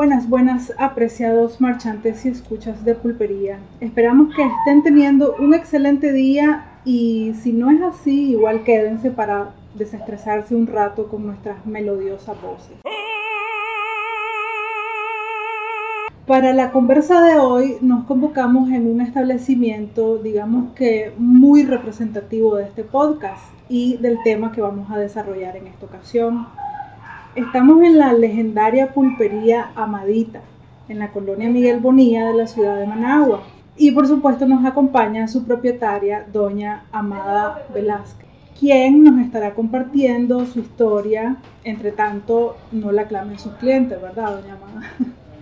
Buenas, 0.00 0.30
buenas, 0.30 0.72
apreciados 0.78 1.60
marchantes 1.60 2.24
y 2.24 2.30
escuchas 2.30 2.86
de 2.86 2.94
pulpería. 2.94 3.58
Esperamos 3.80 4.34
que 4.34 4.42
estén 4.42 4.82
teniendo 4.82 5.36
un 5.38 5.52
excelente 5.52 6.10
día 6.10 6.64
y 6.86 7.34
si 7.42 7.52
no 7.52 7.70
es 7.70 7.82
así, 7.82 8.30
igual 8.30 8.64
quédense 8.64 9.10
para 9.10 9.50
desestresarse 9.74 10.54
un 10.54 10.68
rato 10.68 11.08
con 11.08 11.26
nuestras 11.26 11.66
melodiosas 11.66 12.40
voces. 12.40 12.78
Para 16.26 16.54
la 16.54 16.72
conversa 16.72 17.20
de 17.20 17.38
hoy 17.38 17.76
nos 17.82 18.06
convocamos 18.06 18.70
en 18.70 18.90
un 18.90 19.02
establecimiento, 19.02 20.16
digamos 20.16 20.72
que 20.72 21.12
muy 21.18 21.64
representativo 21.64 22.56
de 22.56 22.64
este 22.64 22.84
podcast 22.84 23.42
y 23.68 23.98
del 23.98 24.16
tema 24.24 24.50
que 24.50 24.62
vamos 24.62 24.90
a 24.90 24.96
desarrollar 24.96 25.58
en 25.58 25.66
esta 25.66 25.84
ocasión. 25.84 26.46
Estamos 27.36 27.80
en 27.84 27.96
la 27.96 28.12
legendaria 28.12 28.92
pulpería 28.92 29.70
Amadita, 29.76 30.40
en 30.88 30.98
la 30.98 31.12
colonia 31.12 31.48
Miguel 31.48 31.78
Bonilla 31.78 32.26
de 32.26 32.34
la 32.34 32.48
ciudad 32.48 32.76
de 32.76 32.88
Managua. 32.88 33.44
Y 33.76 33.92
por 33.92 34.08
supuesto 34.08 34.46
nos 34.46 34.64
acompaña 34.64 35.28
su 35.28 35.44
propietaria, 35.44 36.26
doña 36.32 36.86
Amada 36.90 37.66
Velázquez, 37.72 38.26
quien 38.58 39.04
nos 39.04 39.24
estará 39.24 39.54
compartiendo 39.54 40.44
su 40.44 40.58
historia. 40.58 41.36
Entre 41.62 41.92
tanto, 41.92 42.56
no 42.72 42.90
la 42.90 43.06
clamen 43.06 43.38
sus 43.38 43.52
clientes, 43.52 44.02
¿verdad, 44.02 44.40
doña 44.40 44.54
Amada? 44.54 44.92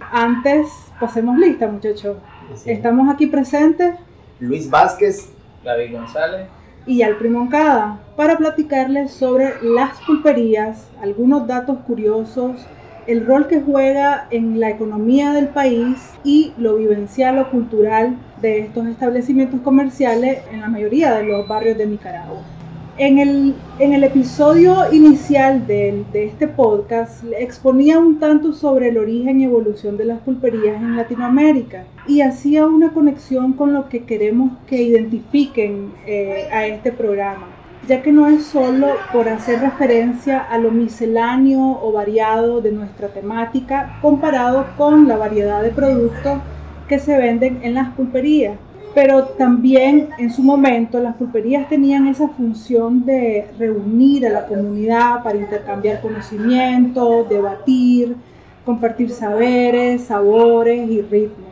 Antes, 0.12 0.66
pasemos 1.00 1.38
lista, 1.38 1.68
muchachos. 1.68 2.18
Estamos 2.66 3.08
aquí 3.08 3.26
presentes. 3.28 3.94
Luis 4.40 4.68
Vázquez, 4.68 5.32
David 5.64 5.94
González 5.94 6.57
y 6.88 7.02
al 7.02 7.16
Primoncada 7.16 7.98
para 8.16 8.38
platicarles 8.38 9.12
sobre 9.12 9.62
las 9.62 10.00
pulperías, 10.06 10.88
algunos 11.02 11.46
datos 11.46 11.78
curiosos, 11.86 12.66
el 13.06 13.26
rol 13.26 13.46
que 13.46 13.60
juega 13.60 14.26
en 14.30 14.58
la 14.58 14.70
economía 14.70 15.32
del 15.32 15.48
país 15.48 16.14
y 16.24 16.52
lo 16.58 16.76
vivencial 16.76 17.38
o 17.38 17.50
cultural 17.50 18.16
de 18.40 18.60
estos 18.60 18.86
establecimientos 18.86 19.60
comerciales 19.60 20.40
en 20.50 20.62
la 20.62 20.68
mayoría 20.68 21.14
de 21.14 21.24
los 21.24 21.46
barrios 21.46 21.76
de 21.76 21.86
Nicaragua. 21.86 22.57
En 22.98 23.20
el, 23.20 23.54
en 23.78 23.92
el 23.92 24.02
episodio 24.02 24.92
inicial 24.92 25.68
de, 25.68 26.04
de, 26.12 26.24
este 26.24 26.48
podcast 26.48 27.22
exponía 27.38 27.96
un 27.96 28.18
tanto 28.18 28.52
sobre 28.52 28.88
el 28.88 28.98
origen 28.98 29.40
y 29.40 29.44
evolución 29.44 29.96
de 29.96 30.04
las 30.04 30.18
pulperías 30.18 30.82
en 30.82 30.96
Latinoamérica 30.96 31.84
y 32.08 32.22
hacía 32.22 32.66
una 32.66 32.92
conexión 32.92 33.52
con 33.52 33.72
lo 33.72 33.88
que 33.88 34.02
queremos 34.02 34.50
que 34.66 34.82
identifiquen 34.82 35.92
eh, 36.08 36.48
a 36.50 36.66
este 36.66 36.90
programa, 36.90 37.46
ya 37.86 38.02
que 38.02 38.10
no 38.10 38.26
es 38.26 38.42
solo 38.42 38.88
por 39.12 39.28
hacer 39.28 39.60
referencia 39.60 40.40
a 40.40 40.58
lo 40.58 40.72
misceláneo 40.72 41.78
o 41.80 41.92
variado 41.92 42.60
de 42.60 42.72
nuestra 42.72 43.10
temática 43.10 43.96
comparado 44.02 44.66
con 44.76 45.06
la 45.06 45.16
variedad 45.16 45.62
de 45.62 45.70
productos 45.70 46.40
que 46.88 46.98
se 46.98 47.16
venden 47.16 47.60
en 47.62 47.74
las 47.74 47.90
pulperías 47.90 48.58
pero 49.00 49.26
también 49.26 50.08
en 50.18 50.28
su 50.28 50.42
momento 50.42 50.98
las 50.98 51.14
pulperías 51.14 51.68
tenían 51.68 52.08
esa 52.08 52.26
función 52.30 53.06
de 53.06 53.46
reunir 53.56 54.26
a 54.26 54.30
la 54.30 54.46
comunidad 54.46 55.22
para 55.22 55.38
intercambiar 55.38 56.00
conocimiento, 56.00 57.24
debatir, 57.30 58.16
compartir 58.64 59.10
saberes, 59.10 60.02
sabores 60.02 60.90
y 60.90 61.00
ritmos. 61.02 61.46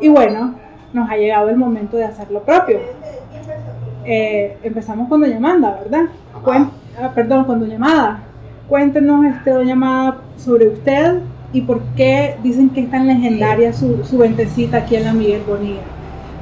Y 0.00 0.08
bueno, 0.08 0.56
nos 0.92 1.08
ha 1.08 1.16
llegado 1.16 1.48
el 1.50 1.56
momento 1.56 1.96
de 1.96 2.06
hacer 2.06 2.32
lo 2.32 2.42
propio. 2.42 2.80
Eh, 4.04 4.56
empezamos 4.64 5.08
con 5.08 5.20
Doña 5.20 5.38
¿verdad? 5.38 6.06
Ah, 7.00 7.12
perdón, 7.14 7.44
con 7.44 7.60
Doña 7.60 7.76
Amada. 7.76 8.22
Cuéntenos, 8.68 9.24
este, 9.24 9.50
Doña 9.50 9.74
Amada, 9.74 10.16
sobre 10.36 10.66
usted 10.66 11.20
y 11.52 11.60
por 11.60 11.80
qué 11.96 12.34
dicen 12.42 12.70
que 12.70 12.80
es 12.80 12.90
tan 12.90 13.06
legendaria 13.06 13.72
su, 13.72 14.02
su 14.02 14.18
ventecita 14.18 14.78
aquí 14.78 14.96
en 14.96 15.04
la 15.04 15.12
Miguel 15.12 15.42
Bonilla. 15.46 15.97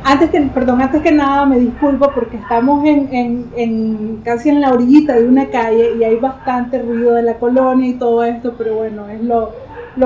Antes 0.08 0.30
que, 0.30 0.40
perdón, 0.54 0.80
antes 0.80 1.02
que 1.02 1.10
nada 1.10 1.44
me 1.46 1.58
disculpo 1.58 2.08
porque 2.14 2.36
estamos 2.36 2.84
en, 2.86 4.20
casi 4.22 4.50
en 4.50 4.60
la 4.60 4.72
orillita 4.72 5.16
de 5.16 5.26
una 5.26 5.50
calle 5.50 5.96
y 5.98 6.04
hay 6.04 6.14
bastante 6.14 6.80
ruido 6.80 7.14
de 7.14 7.24
la 7.24 7.40
colonia 7.40 7.88
y 7.88 7.94
todo 7.94 8.22
esto, 8.22 8.54
pero 8.56 8.76
bueno, 8.76 9.08
es 9.08 9.20
lo, 9.20 9.52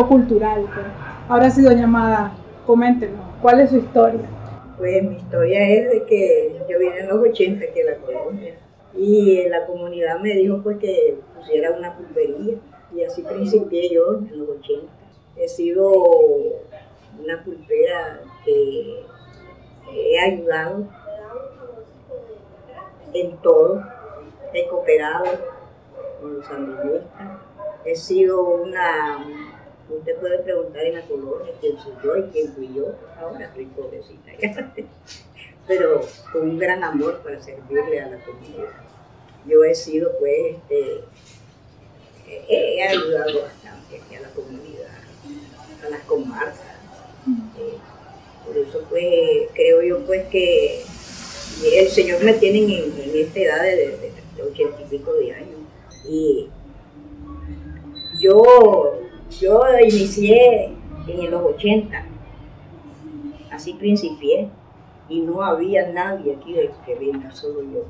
cultural. 0.09 0.63
Pues. 0.63 0.87
Ahora 1.29 1.51
sí, 1.51 1.61
doña 1.61 1.85
Amada, 1.85 2.33
coméntenos, 2.67 3.21
¿cuál 3.43 3.61
es 3.61 3.69
su 3.69 3.77
historia? 3.77 4.23
Pues 4.79 5.03
mi 5.03 5.17
historia 5.17 5.69
es 5.69 5.91
de 5.91 6.05
que 6.07 6.57
yo 6.67 6.79
vine 6.79 7.01
en 7.01 7.09
los 7.09 7.19
80 7.19 7.63
aquí 7.63 7.81
a 7.83 7.85
la 7.85 7.97
colonia 7.99 8.55
y 8.97 9.49
la 9.51 9.67
comunidad 9.67 10.19
me 10.21 10.31
dijo 10.31 10.63
pues 10.63 10.79
que 10.79 11.19
pusiera 11.37 11.73
una 11.73 11.95
pulpería 11.95 12.55
y 12.97 13.03
así 13.03 13.21
principié 13.21 13.93
yo 13.93 14.15
en 14.15 14.39
los 14.39 14.49
80. 14.49 14.87
He 15.37 15.47
sido 15.47 15.93
he 20.21 20.33
ayudado 20.33 20.87
en 23.13 23.37
todo, 23.39 23.83
he 24.53 24.69
cooperado 24.69 25.25
con 26.21 26.35
los 26.35 26.47
sandinistas, 26.47 27.41
he 27.85 27.97
sido 27.97 28.43
una, 28.43 29.27
usted 29.89 30.17
puede 30.19 30.39
preguntar 30.41 30.83
en 30.85 30.97
la 30.97 31.07
colonia 31.07 31.53
quién 31.61 31.79
soy 31.79 31.93
yo 32.03 32.17
y 32.17 32.23
quién 32.31 32.53
fui 32.53 32.73
yo, 32.75 32.87
ahora 33.19 33.47
estoy 33.47 33.67
pobrecita 33.67 34.33
pero 35.71 36.01
con 36.33 36.51
un 36.51 36.59
gran 36.59 36.83
amor 36.83 37.21
para 37.23 37.41
servirle 37.41 38.01
a 38.01 38.09
la 38.09 38.19
comunidad. 38.25 38.73
Yo 39.47 39.63
he 39.63 39.73
sido 39.73 40.19
pues, 40.19 40.57
este, 40.57 41.05
he, 42.27 42.83
ayudado 42.83 43.43
bastante 43.43 44.01
aquí 44.01 44.17
a 44.17 44.21
la 44.21 44.31
comunidad, 44.31 44.89
a 45.87 45.89
las 45.91 46.01
comarcas. 46.07 46.80
Por 48.51 48.59
eso 48.59 48.83
pues 48.91 49.49
creo 49.55 49.81
yo 49.81 50.05
pues 50.07 50.27
que 50.27 50.83
el 51.73 51.87
Señor 51.87 52.25
me 52.25 52.33
tiene 52.33 52.59
en, 52.59 52.93
esta 53.15 53.39
edad 53.39 53.63
de, 53.63 54.11
ochenta 54.43 54.83
y 54.83 54.85
pico 54.87 55.13
de 55.13 55.33
años. 55.33 55.61
Y 56.05 56.49
yo, 58.21 58.99
yo 59.41 59.63
inicié 59.85 60.73
en 61.07 61.31
los 61.31 61.45
80, 61.45 62.05
así 63.53 63.75
principié, 63.75 64.49
y 65.09 65.21
no 65.21 65.45
había 65.45 65.93
nadie 65.93 66.35
aquí 66.35 66.55
de 66.55 66.73
que 66.85 66.97
venga, 66.97 67.31
solo 67.31 67.63
yo. 67.63 67.85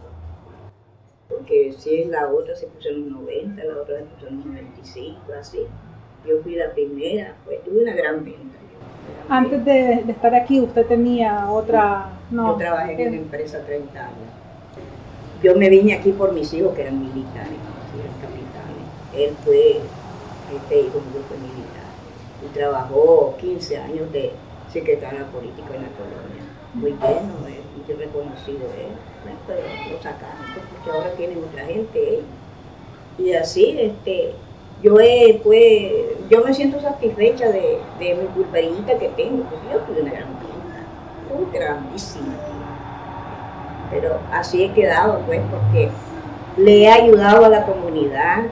Porque 1.31 1.73
si 1.73 2.05
la 2.05 2.31
otra 2.31 2.55
se 2.55 2.67
puso 2.67 2.91
en 2.91 3.09
los 3.09 3.23
90, 3.23 3.65
la 3.65 3.81
otra 3.81 4.01
se 4.01 4.05
puso 4.05 4.27
en 4.27 4.37
los 4.37 4.45
95, 4.45 5.21
así. 5.41 5.61
Yo 6.27 6.43
fui 6.43 6.57
la 6.57 6.71
primera, 6.75 7.35
pues 7.47 7.65
tuve 7.65 7.83
una 7.83 7.95
gran 7.95 8.23
venta. 8.23 8.61
Antes 9.31 9.65
de, 9.65 10.05
estar 10.09 10.35
aquí, 10.35 10.61
usted 10.61 10.85
tenía 10.87 11.49
otra... 11.49 12.11
No, 12.33 12.53
yo 12.53 12.57
trabajé 12.57 13.01
en 13.01 13.09
una 13.09 13.17
empresa 13.19 13.65
30 13.65 13.99
años. 13.99 14.31
Yo 15.41 15.55
me 15.55 15.69
vine 15.69 15.95
aquí 15.95 16.11
por 16.11 16.33
mis 16.33 16.53
hijos 16.53 16.75
que 16.75 16.83
eran 16.83 17.01
militares, 17.01 17.57
capitanes. 18.21 18.87
Él 19.17 19.37
fue, 19.45 19.81
este 20.57 20.81
hijo 20.81 20.99
mío 20.99 21.23
fue 21.29 21.39
militar 21.39 21.91
y 22.45 22.53
trabajó 22.53 23.37
15 23.41 23.79
años 23.79 24.13
de 24.13 24.33
secretario 24.73 25.27
político 25.27 25.75
en 25.75 25.83
la 25.83 25.89
colonia. 25.91 26.43
Muy 26.75 26.93
bien, 26.93 27.33
muy 27.33 27.95
reconocido 27.95 28.67
él. 28.79 28.95
pero 29.47 29.61
lo 29.93 30.03
sacaron 30.03 30.45
porque 30.55 30.91
ahora 30.91 31.13
tienen 31.13 31.39
otra 31.39 31.67
gente. 31.67 32.23
Y 33.17 33.33
así, 33.35 33.77
este, 33.79 34.33
yo 34.83 34.95
pues, 35.43 35.93
yo 36.31 36.43
me 36.43 36.55
siento 36.55 36.81
satisfecha 36.81 37.49
de, 37.49 37.79
de 37.99 38.15
mi 38.15 38.27
pulperita 38.29 38.99
que 38.99 39.09
tengo, 39.09 39.45
porque 39.45 39.67
yo 39.73 39.81
tuve 39.81 40.03
una 40.03 40.13
gran 40.13 40.29
tienda, 40.39 41.51
grandísima 41.53 42.33
Pero 43.91 44.19
así 44.33 44.65
he 44.65 44.73
quedado, 44.73 45.21
pues, 45.27 45.41
porque 45.51 45.91
le 46.57 46.83
he 46.83 46.89
ayudado 46.91 47.45
a 47.45 47.49
la 47.51 47.67
comunidad, 47.67 48.45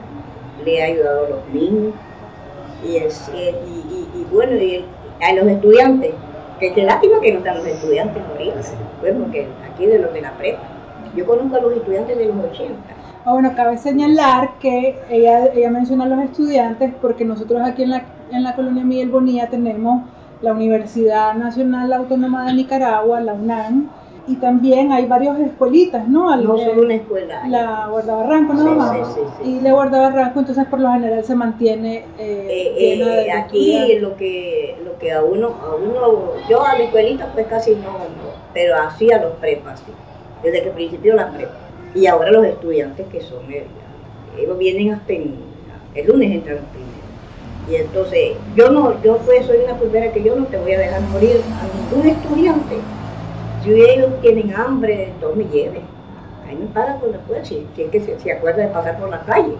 le 0.63 0.77
he 0.77 0.83
ayudado 0.83 1.25
a 1.25 1.29
los 1.29 1.47
niños, 1.49 1.93
y, 2.83 2.97
y, 2.97 4.27
bueno, 4.31 4.53
y 4.53 4.85
a 5.21 5.33
los 5.33 5.47
estudiantes, 5.47 6.11
que 6.59 6.73
qué 6.73 6.83
lástima 6.83 7.19
que 7.21 7.31
no 7.31 7.39
están 7.39 7.57
los 7.57 7.65
estudiantes 7.65 8.21
ahorita, 8.23 8.61
pues, 9.01 9.15
porque 9.17 9.47
aquí 9.67 9.85
de 9.87 9.99
los 9.99 10.13
de 10.13 10.21
la 10.21 10.33
prepa. 10.33 10.61
Yo 11.15 11.25
conozco 11.25 11.55
a 11.55 11.61
los 11.61 11.73
estudiantes 11.73 12.17
de 12.17 12.25
los 12.25 12.35
80 12.51 12.98
Ah, 13.25 13.33
bueno, 13.33 13.53
cabe 13.55 13.77
señalar 13.77 14.51
que 14.59 14.97
ella, 15.09 15.47
ella 15.53 15.69
menciona 15.69 16.05
a 16.05 16.07
los 16.07 16.19
estudiantes 16.19 16.93
porque 17.01 17.25
nosotros 17.25 17.61
aquí 17.61 17.83
en 17.83 17.91
la, 17.91 18.03
en 18.31 18.43
la 18.43 18.55
colonia 18.55 18.83
Miguel 18.83 19.09
Bonilla 19.09 19.47
tenemos 19.49 20.03
la 20.41 20.53
Universidad 20.53 21.33
Nacional 21.33 21.91
Autónoma 21.91 22.45
de 22.45 22.53
Nicaragua, 22.53 23.19
la 23.19 23.33
UNAM, 23.33 23.89
y 24.27 24.35
también 24.35 24.91
hay 24.91 25.05
varias 25.05 25.39
escuelitas, 25.39 26.07
¿no? 26.07 26.35
no 26.35 26.57
solo 26.57 26.83
una 26.83 26.93
escuela. 26.93 27.47
La 27.47 27.87
Guardabarranco, 27.87 28.53
¿no? 28.53 28.93
Sí, 28.93 28.99
sí, 29.15 29.21
sí, 29.37 29.49
y 29.49 29.61
la 29.61 29.73
Guardabarranco, 29.73 30.39
entonces 30.39 30.65
por 30.67 30.79
lo 30.79 30.91
general 30.91 31.23
se 31.23 31.35
mantiene 31.35 32.05
eh, 32.19 32.73
eh, 32.77 33.25
eh 33.25 33.31
Aquí 33.31 33.97
lo 33.99 34.15
que, 34.15 34.77
lo 34.85 34.97
que 34.99 35.11
a 35.11 35.23
uno, 35.23 35.47
a 35.47 35.75
uno, 35.75 36.33
yo 36.47 36.63
a 36.63 36.77
la 36.77 36.83
escuelita 36.83 37.27
pues 37.33 37.47
casi 37.47 37.75
no, 37.75 37.91
no 37.91 38.29
pero 38.53 38.75
así 38.75 39.11
a 39.11 39.21
los 39.21 39.33
prepas, 39.33 39.79
sí, 39.79 39.91
desde 40.43 40.63
que 40.63 40.69
principio 40.69 41.15
la 41.15 41.31
prepa. 41.31 41.68
Y 41.95 42.05
ahora 42.05 42.31
los 42.31 42.45
estudiantes 42.45 43.07
que 43.07 43.21
son, 43.21 43.45
ellos 44.37 44.57
vienen 44.57 44.93
hasta 44.93 45.13
el 45.13 46.07
lunes 46.07 46.31
entran 46.31 46.57
los 46.57 46.65
primeros. 46.65 46.89
Y 47.69 47.75
entonces, 47.75 48.37
yo 48.55 48.71
no, 48.71 49.01
yo 49.03 49.17
pues 49.17 49.45
soy 49.45 49.57
una 49.63 49.75
pulpera 49.75 50.11
que 50.11 50.23
yo 50.23 50.35
no 50.35 50.45
te 50.45 50.57
voy 50.57 50.73
a 50.73 50.79
dejar 50.79 51.01
morir 51.01 51.41
a 51.59 51.93
ningún 51.93 52.09
estudiante. 52.09 52.75
Si 53.63 53.71
ellos 53.71 54.09
tienen 54.21 54.53
hambre, 54.55 55.09
entonces 55.09 55.45
me 55.45 55.51
lleven. 55.51 55.83
Ahí 56.47 56.55
me 56.55 56.65
pagan 56.67 56.99
con 56.99 57.11
la 57.11 57.45
si, 57.45 57.67
si 57.75 57.83
es 57.83 57.91
que 57.91 57.99
se, 58.01 58.19
se 58.19 58.31
acuerda 58.31 58.63
de 58.63 58.69
pasar 58.69 58.97
por 58.99 59.09
la 59.09 59.21
calle. 59.21 59.53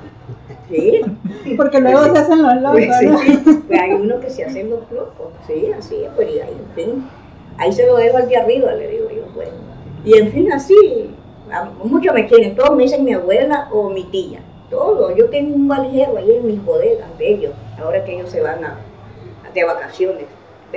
Sí. 0.69 1.01
Porque 1.57 1.79
luego 1.79 2.03
se 2.03 2.19
hacen 2.19 2.41
los 2.41 2.55
locos. 2.61 2.79
Pues, 2.79 3.11
¿no? 3.11 3.19
sí, 3.19 3.63
pues 3.67 3.79
hay 3.79 3.91
unos 3.93 4.21
que 4.21 4.29
se 4.29 4.45
hacen 4.45 4.69
los 4.69 4.91
locos, 4.91 5.33
sí, 5.47 5.71
así 5.77 5.95
es, 6.03 6.09
pues 6.15 6.29
y 6.29 6.39
ahí, 6.39 6.57
en 6.57 6.75
fin, 6.75 7.09
ahí 7.57 7.71
se 7.71 7.85
lo 7.85 7.97
dejo 7.97 8.17
al 8.17 8.27
de 8.27 8.37
arriba, 8.37 8.71
le 8.73 8.87
digo 8.87 9.09
yo, 9.09 9.23
pues. 9.33 9.49
Y 10.05 10.17
en 10.17 10.31
fin, 10.31 10.51
así, 10.51 11.11
muchos 11.83 12.13
me 12.13 12.27
quieren, 12.27 12.55
todos 12.55 12.75
me 12.75 12.83
dicen 12.83 13.03
mi 13.03 13.13
abuela 13.13 13.67
o 13.71 13.89
mi 13.89 14.03
tía, 14.05 14.39
todos, 14.69 15.15
yo 15.15 15.29
tengo 15.29 15.55
un 15.55 15.67
valijero 15.67 16.17
ahí 16.17 16.31
en 16.31 16.45
mis 16.47 16.63
bodegas 16.63 17.17
de 17.17 17.29
ellos, 17.31 17.53
ahora 17.81 18.03
que 18.05 18.15
ellos 18.15 18.29
se 18.29 18.41
van 18.41 18.63
a, 18.63 18.77
de 19.53 19.63
vacaciones, 19.63 20.25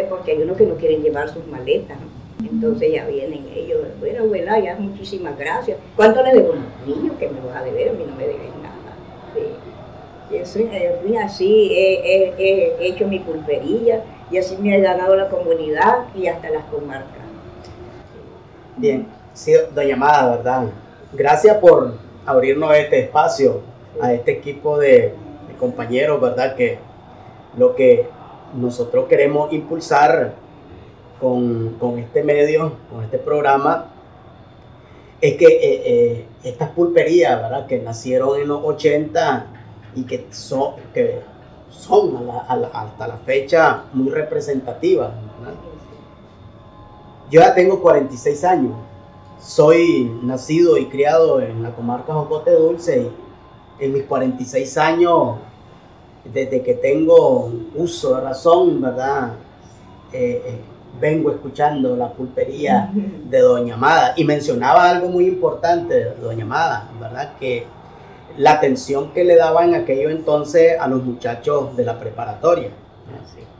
porque 0.08 0.32
hay 0.32 0.42
unos 0.42 0.56
que 0.56 0.66
no 0.66 0.74
quieren 0.76 1.02
llevar 1.02 1.28
sus 1.28 1.46
maletas, 1.46 1.98
¿no? 2.00 2.46
entonces 2.50 2.92
ya 2.92 3.06
vienen 3.06 3.46
ellos, 3.54 3.80
bueno 4.00 4.24
abuela, 4.24 4.58
ya 4.58 4.76
muchísimas 4.76 5.38
gracias, 5.38 5.78
¿cuánto 5.96 6.22
le 6.22 6.32
debo? 6.32 6.54
Niño, 6.86 7.12
que 7.18 7.28
me 7.28 7.40
vas 7.40 7.56
a 7.56 7.64
deber, 7.64 7.90
a 7.90 7.92
mí 7.92 8.04
no 8.08 8.16
me 8.16 8.22
debes 8.26 8.50
nada, 8.62 8.96
sí. 9.34 9.40
Y 10.34 10.36
eso, 10.38 10.58
así, 11.22 11.72
he, 11.74 12.32
he- 12.38 12.76
he 12.80 12.86
hecho 12.86 13.06
mi 13.06 13.18
pulpería 13.18 14.02
y 14.30 14.38
así 14.38 14.56
me 14.56 14.74
ha 14.74 14.80
ganado 14.80 15.14
la 15.14 15.28
comunidad 15.28 16.06
y 16.16 16.26
hasta 16.26 16.48
las 16.48 16.64
comarcas. 16.64 17.20
Bien, 18.78 19.06
sí, 19.34 19.52
doña 19.74 19.94
Amada, 19.94 20.36
¿verdad? 20.36 20.64
Gracias 21.12 21.56
por 21.58 21.94
abrirnos 22.24 22.74
este 22.76 23.00
espacio 23.00 23.60
a 24.00 24.12
este 24.12 24.32
equipo 24.32 24.78
de, 24.78 25.14
compañeros, 25.58 26.20
¿verdad? 26.20 26.56
Que 26.56 26.78
lo 27.56 27.76
que 27.76 28.08
nosotros 28.52 29.06
queremos 29.08 29.52
impulsar 29.52 30.34
con, 31.20 31.76
con 31.78 32.00
este 32.00 32.24
medio, 32.24 32.72
con 32.90 33.04
este 33.04 33.18
programa, 33.18 33.86
es 35.20 35.36
que 35.36 35.46
eh, 35.46 35.82
eh, 35.84 36.26
estas 36.42 36.70
pulperías, 36.70 37.40
¿verdad? 37.40 37.66
Que 37.66 37.78
nacieron 37.78 38.40
en 38.40 38.48
los 38.48 38.60
80 38.64 39.46
y 39.94 40.02
que 40.02 40.26
son, 40.32 40.74
que 40.92 41.20
son 41.70 42.28
hasta 42.48 43.06
la 43.06 43.18
fecha 43.18 43.84
muy 43.92 44.10
representativas, 44.10 45.12
¿verdad? 45.38 45.54
Yo 47.30 47.40
ya 47.40 47.54
tengo 47.54 47.80
46 47.80 48.44
años. 48.44 48.72
Soy 49.42 50.08
nacido 50.22 50.78
y 50.78 50.86
criado 50.86 51.40
en 51.40 51.64
la 51.64 51.74
comarca 51.74 52.14
Jocote 52.14 52.52
Dulce 52.52 53.08
y 53.80 53.84
en 53.84 53.92
mis 53.92 54.04
46 54.04 54.78
años, 54.78 55.38
desde 56.32 56.62
que 56.62 56.74
tengo 56.74 57.52
uso 57.74 58.14
de 58.14 58.20
razón, 58.20 58.80
¿verdad? 58.80 59.32
Eh, 60.12 60.42
eh, 60.46 60.60
vengo 61.00 61.32
escuchando 61.32 61.96
la 61.96 62.12
pulpería 62.12 62.92
de 62.94 63.40
Doña 63.40 63.74
Amada 63.74 64.14
y 64.16 64.22
mencionaba 64.22 64.88
algo 64.88 65.08
muy 65.08 65.26
importante 65.26 65.92
de 65.92 66.14
Doña 66.14 66.44
Amada, 66.44 66.88
¿verdad? 67.00 67.32
Que 67.40 67.66
la 68.36 68.52
atención 68.52 69.12
que 69.12 69.24
le 69.24 69.34
daba 69.34 69.64
en 69.64 69.74
aquello 69.74 70.08
entonces 70.10 70.78
a 70.78 70.86
los 70.86 71.02
muchachos 71.02 71.76
de 71.76 71.84
la 71.84 71.98
preparatoria. 71.98 72.70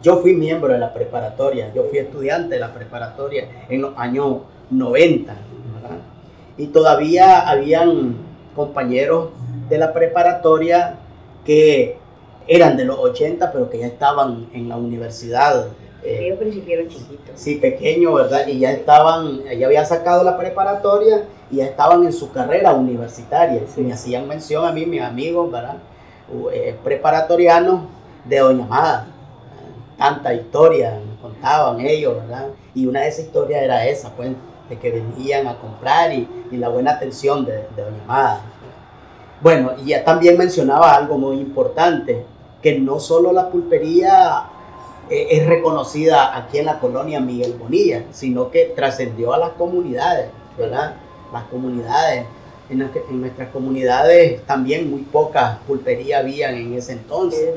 Yo 0.00 0.18
fui 0.18 0.34
miembro 0.34 0.72
de 0.72 0.78
la 0.78 0.94
preparatoria, 0.94 1.72
yo 1.74 1.84
fui 1.84 1.98
estudiante 1.98 2.54
de 2.54 2.60
la 2.60 2.72
preparatoria 2.72 3.66
en 3.68 3.82
los 3.82 3.98
años 3.98 4.42
90, 4.70 5.32
¿verdad? 5.32 5.51
Y 6.56 6.66
todavía 6.66 7.48
habían 7.48 8.16
compañeros 8.54 9.30
de 9.68 9.78
la 9.78 9.92
preparatoria 9.92 10.96
que 11.44 11.96
eran 12.46 12.76
de 12.76 12.84
los 12.84 12.98
80, 12.98 13.52
pero 13.52 13.70
que 13.70 13.78
ya 13.78 13.86
estaban 13.86 14.48
en 14.52 14.68
la 14.68 14.76
universidad. 14.76 15.68
eh, 16.04 16.26
Ellos 16.26 16.38
principiaron 16.38 16.88
chiquitos. 16.88 17.30
Sí, 17.36 17.54
pequeño, 17.56 18.12
¿verdad? 18.14 18.46
Y 18.46 18.58
ya 18.58 18.72
estaban, 18.72 19.42
ya 19.44 19.66
había 19.66 19.84
sacado 19.84 20.24
la 20.24 20.36
preparatoria 20.36 21.24
y 21.50 21.56
ya 21.56 21.64
estaban 21.64 22.04
en 22.04 22.12
su 22.12 22.32
carrera 22.32 22.74
universitaria. 22.74 23.62
Me 23.76 23.92
hacían 23.92 24.26
mención 24.28 24.66
a 24.66 24.72
mí, 24.72 24.84
mis 24.84 25.00
amigos, 25.02 25.50
¿verdad? 25.50 25.76
Eh, 26.52 26.74
preparatorianos 26.82 27.82
de 28.24 28.38
Doña 28.38 28.64
Amada. 28.64 29.06
Tanta 29.96 30.34
historia 30.34 30.98
me 31.06 31.20
contaban 31.20 31.80
ellos, 31.80 32.16
¿verdad? 32.16 32.48
Y 32.74 32.86
una 32.86 33.02
de 33.02 33.08
esas 33.08 33.26
historias 33.26 33.62
era 33.62 33.86
esa, 33.86 34.10
pues, 34.10 34.30
que 34.78 34.90
venían 34.90 35.46
a 35.46 35.58
comprar 35.58 36.12
y, 36.12 36.28
la 36.52 36.68
buena 36.68 36.92
atención 36.92 37.44
de, 37.44 37.52
de. 37.52 37.84
Bueno, 39.40 39.72
y 39.82 39.88
ya 39.88 40.04
también 40.04 40.38
mencionaba 40.38 40.94
algo 40.94 41.18
muy 41.18 41.38
importante, 41.38 42.24
que 42.62 42.78
no 42.78 43.00
solo 43.00 43.32
la 43.32 43.48
pulpería 43.50 44.44
eh, 45.10 45.28
es 45.30 45.46
reconocida 45.46 46.36
aquí 46.36 46.58
en 46.58 46.66
la 46.66 46.78
colonia 46.78 47.20
Miguel 47.20 47.54
Bonilla, 47.58 48.04
sino 48.12 48.50
que 48.50 48.72
trascendió 48.76 49.34
a 49.34 49.38
las 49.38 49.50
comunidades, 49.50 50.30
¿verdad? 50.56 50.94
Las 51.32 51.44
comunidades. 51.44 52.26
En, 52.70 52.78
las 52.78 52.90
que- 52.90 53.02
en 53.10 53.20
nuestras 53.20 53.48
comunidades 53.50 54.42
también 54.46 54.90
muy 54.90 55.02
pocas 55.02 55.58
pulperías 55.66 56.20
habían 56.22 56.54
en 56.54 56.72
ese 56.74 56.92
entonces. 56.92 57.50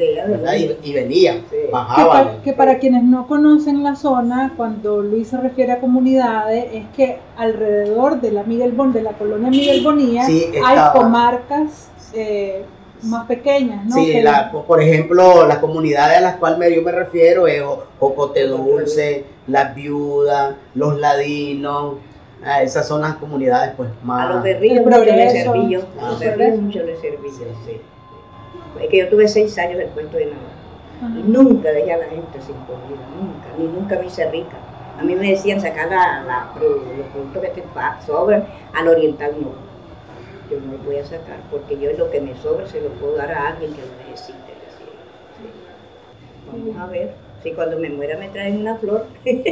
Y, 0.84 0.90
y 0.90 0.94
venían, 0.94 1.38
Sí. 1.50 1.56
Que, 1.66 1.70
bajaban. 1.72 2.26
para, 2.28 2.42
que 2.42 2.54
para 2.54 2.80
quienes 2.80 3.04
no 3.04 3.26
conocen 3.28 3.82
la 3.84 3.96
zona, 3.96 4.54
cuando 4.58 5.02
Luis 5.02 5.30
se 5.30 5.38
refiere 5.38 5.72
a 5.72 5.80
comunidades, 5.80 6.66
es 6.74 6.84
que 6.96 7.20
alrededor 7.38 8.20
de 8.20 8.32
la 8.32 8.44
Miguel 8.44 8.72
Bon, 8.74 8.92
de 8.92 9.04
la 9.04 9.14
colonia 9.14 9.50
Miguel 9.50 9.84
Bonilla, 9.84 10.26
Sí, 10.26 10.48
hay 10.66 10.78
comarcas 10.94 11.90
eh, 12.14 12.64
más 13.04 13.26
pequeñas, 13.28 13.86
¿no? 13.86 13.96
Sí, 13.96 14.12
Que- 14.12 14.24
la- 14.24 14.52
por 14.52 14.82
ejemplo, 14.82 15.46
las 15.48 15.60
comunidades 15.60 16.18
a 16.18 16.22
las 16.22 16.36
cuales 16.38 16.76
yo 16.76 16.82
me 16.82 16.92
refiero 16.92 17.48
es 17.48 17.62
Jocote 18.00 18.48
Dulce, 18.48 19.24
Las 19.48 19.76
Viudas, 19.76 20.56
Los 20.74 20.98
Ladinos, 21.00 21.96
ah, 22.44 22.62
esas 22.64 22.88
son 22.88 23.02
las 23.02 23.16
comunidades 23.16 23.74
pues 23.78 23.90
más... 24.04 24.30
A 24.30 24.34
los 24.34 24.44
berrillos 24.44 24.86
mucho 24.86 25.04
les 25.06 25.32
serví 25.32 25.70
yo. 25.70 25.82
A 26.00 26.10
los 26.10 26.20
berrillos 26.20 26.60
mucho 26.62 26.84
les 26.84 27.00
serví 27.00 27.30
yo, 27.30 27.46
sí. 27.66 27.82
Es 28.82 28.90
que 28.90 28.98
yo 28.98 29.10
tuve 29.10 29.28
seis 29.28 29.58
años 29.58 29.78
del 29.78 29.90
puesto 29.90 30.18
de 30.18 30.26
Navarra. 30.26 31.20
Y 31.20 31.24
nunca 31.24 31.72
dejé 31.72 31.94
a 31.94 31.98
la 31.98 32.06
gente 32.06 32.40
sin 32.42 32.56
comida, 32.56 33.02
nunca, 33.20 33.48
ni 33.58 33.66
nunca 33.68 34.00
me 34.00 34.06
hice 34.08 34.30
rica. 34.32 34.58
A 35.00 35.04
mí 35.04 35.14
me 35.16 35.30
decían 35.30 35.60
sacar 35.60 35.90
la, 35.90 36.24
la- 36.24 36.52
los 36.60 37.08
productos 37.12 37.42
que 37.42 37.50
te 37.50 37.64
sobran, 38.06 38.46
al 38.74 38.88
oriental 38.88 39.32
no. 39.40 39.50
Yo 40.50 40.60
no 40.66 40.74
los 40.74 40.86
voy 40.86 40.98
a 40.98 41.06
sacar 41.06 41.38
porque 41.52 41.78
yo 41.78 41.92
lo 41.98 42.10
que 42.12 42.22
me 42.22 42.36
sobra 42.36 42.66
se 42.68 42.80
lo 42.82 42.90
puedo 42.90 43.16
dar 43.18 43.32
a 43.32 43.48
alguien 43.48 43.74
que 43.74 43.82
lo 43.82 43.88
necesite. 44.10 44.38
decía 44.40 44.86
yo, 44.86 44.94
sí. 45.38 45.50
Vamos 46.52 46.78
a 46.78 46.92
ver 46.92 47.14
si 47.46 47.52
cuando 47.52 47.78
me 47.80 47.90
muera 47.90 48.18
me 48.18 48.28
traen 48.30 48.58
una 48.60 48.76
flor. 48.76 49.06
Te, 49.24 49.44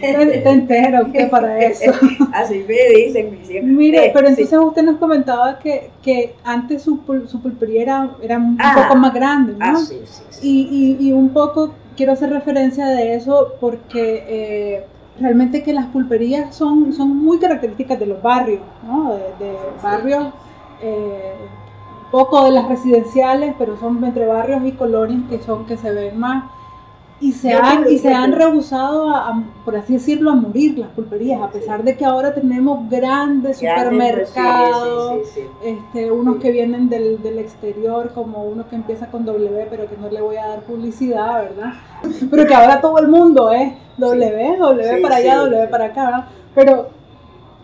te 0.00 0.48
entera 0.48 1.02
usted 1.02 1.28
para 1.30 1.58
eso. 1.60 1.92
Así 2.32 2.64
me 2.66 2.96
dicen, 2.96 3.38
dicen. 3.40 3.76
Mire, 3.76 4.06
eh, 4.06 4.10
pero 4.14 4.28
sí. 4.28 4.34
entonces 4.42 4.58
usted 4.58 4.82
nos 4.84 4.96
comentaba 4.98 5.58
que, 5.58 5.90
que 6.02 6.34
antes 6.44 6.82
su, 6.82 7.04
pul- 7.04 7.26
su 7.26 7.40
pulpería 7.42 7.82
era, 7.82 8.10
era 8.22 8.36
un 8.38 8.56
Ah. 8.60 8.82
poco 8.84 8.96
más 8.96 9.12
grande, 9.14 9.52
¿no? 9.54 9.58
Ah, 9.60 9.76
sí, 9.76 10.00
sí, 10.04 10.22
sí. 10.30 10.48
Y, 10.70 10.96
y, 11.00 11.08
y 11.08 11.12
un 11.12 11.30
poco 11.30 11.72
quiero 11.96 12.12
hacer 12.12 12.30
referencia 12.30 12.86
de 12.86 13.14
eso 13.16 13.54
porque 13.60 14.24
eh, 14.28 14.84
realmente 15.20 15.62
que 15.62 15.72
las 15.72 15.86
pulperías 15.86 16.54
son, 16.54 16.92
son 16.92 17.16
muy 17.16 17.38
características 17.38 17.98
de 17.98 18.06
los 18.06 18.22
barrios, 18.22 18.60
¿no? 18.86 19.14
De, 19.14 19.44
de 19.44 19.52
barrios, 19.82 20.26
eh, 20.82 21.32
poco 22.10 22.44
de 22.44 22.50
las 22.52 22.68
residenciales, 22.68 23.54
pero 23.58 23.76
son 23.76 24.02
entre 24.04 24.26
barrios 24.26 24.62
y 24.64 24.72
colonias 24.72 25.22
que 25.28 25.38
son 25.40 25.66
que 25.66 25.76
se 25.76 25.92
ven 25.92 26.18
más. 26.18 26.44
Y 27.18 27.32
se, 27.32 27.50
Yo 27.50 27.62
han, 27.62 27.90
y 27.90 27.96
se 27.96 28.12
han 28.12 28.32
rehusado, 28.32 29.08
a, 29.08 29.30
a, 29.30 29.42
por 29.64 29.74
así 29.74 29.94
decirlo, 29.94 30.32
a 30.32 30.34
morir 30.34 30.78
las 30.78 30.90
pulperías, 30.90 31.40
a 31.40 31.48
pesar 31.48 31.82
de 31.82 31.96
que 31.96 32.04
ahora 32.04 32.34
tenemos 32.34 32.90
grandes 32.90 33.58
Grandes, 33.58 33.90
supermercados, 33.90 35.22
sí, 35.24 35.30
sí, 35.32 35.40
sí, 35.40 35.48
sí. 35.62 35.68
este, 35.68 36.10
unos 36.10 36.36
que 36.36 36.50
vienen 36.50 36.90
del, 36.90 37.22
del 37.22 37.38
exterior, 37.38 38.12
como 38.12 38.44
uno 38.44 38.68
que 38.68 38.76
empieza 38.76 39.06
con 39.06 39.24
W, 39.24 39.66
pero 39.70 39.88
que 39.88 39.96
no 39.96 40.10
le 40.10 40.20
voy 40.20 40.36
a 40.36 40.46
dar 40.46 40.60
publicidad, 40.64 41.44
¿verdad? 41.44 41.72
Pero 42.30 42.46
que 42.46 42.54
ahora 42.54 42.82
todo 42.82 42.98
el 42.98 43.08
mundo 43.08 43.50
es 43.50 43.72
W, 43.96 44.56
W 44.58 45.00
para 45.00 45.16
allá, 45.16 45.36
W 45.36 45.68
para 45.68 45.84
acá, 45.86 46.04
¿verdad? 46.04 46.26
Pero, 46.54 46.90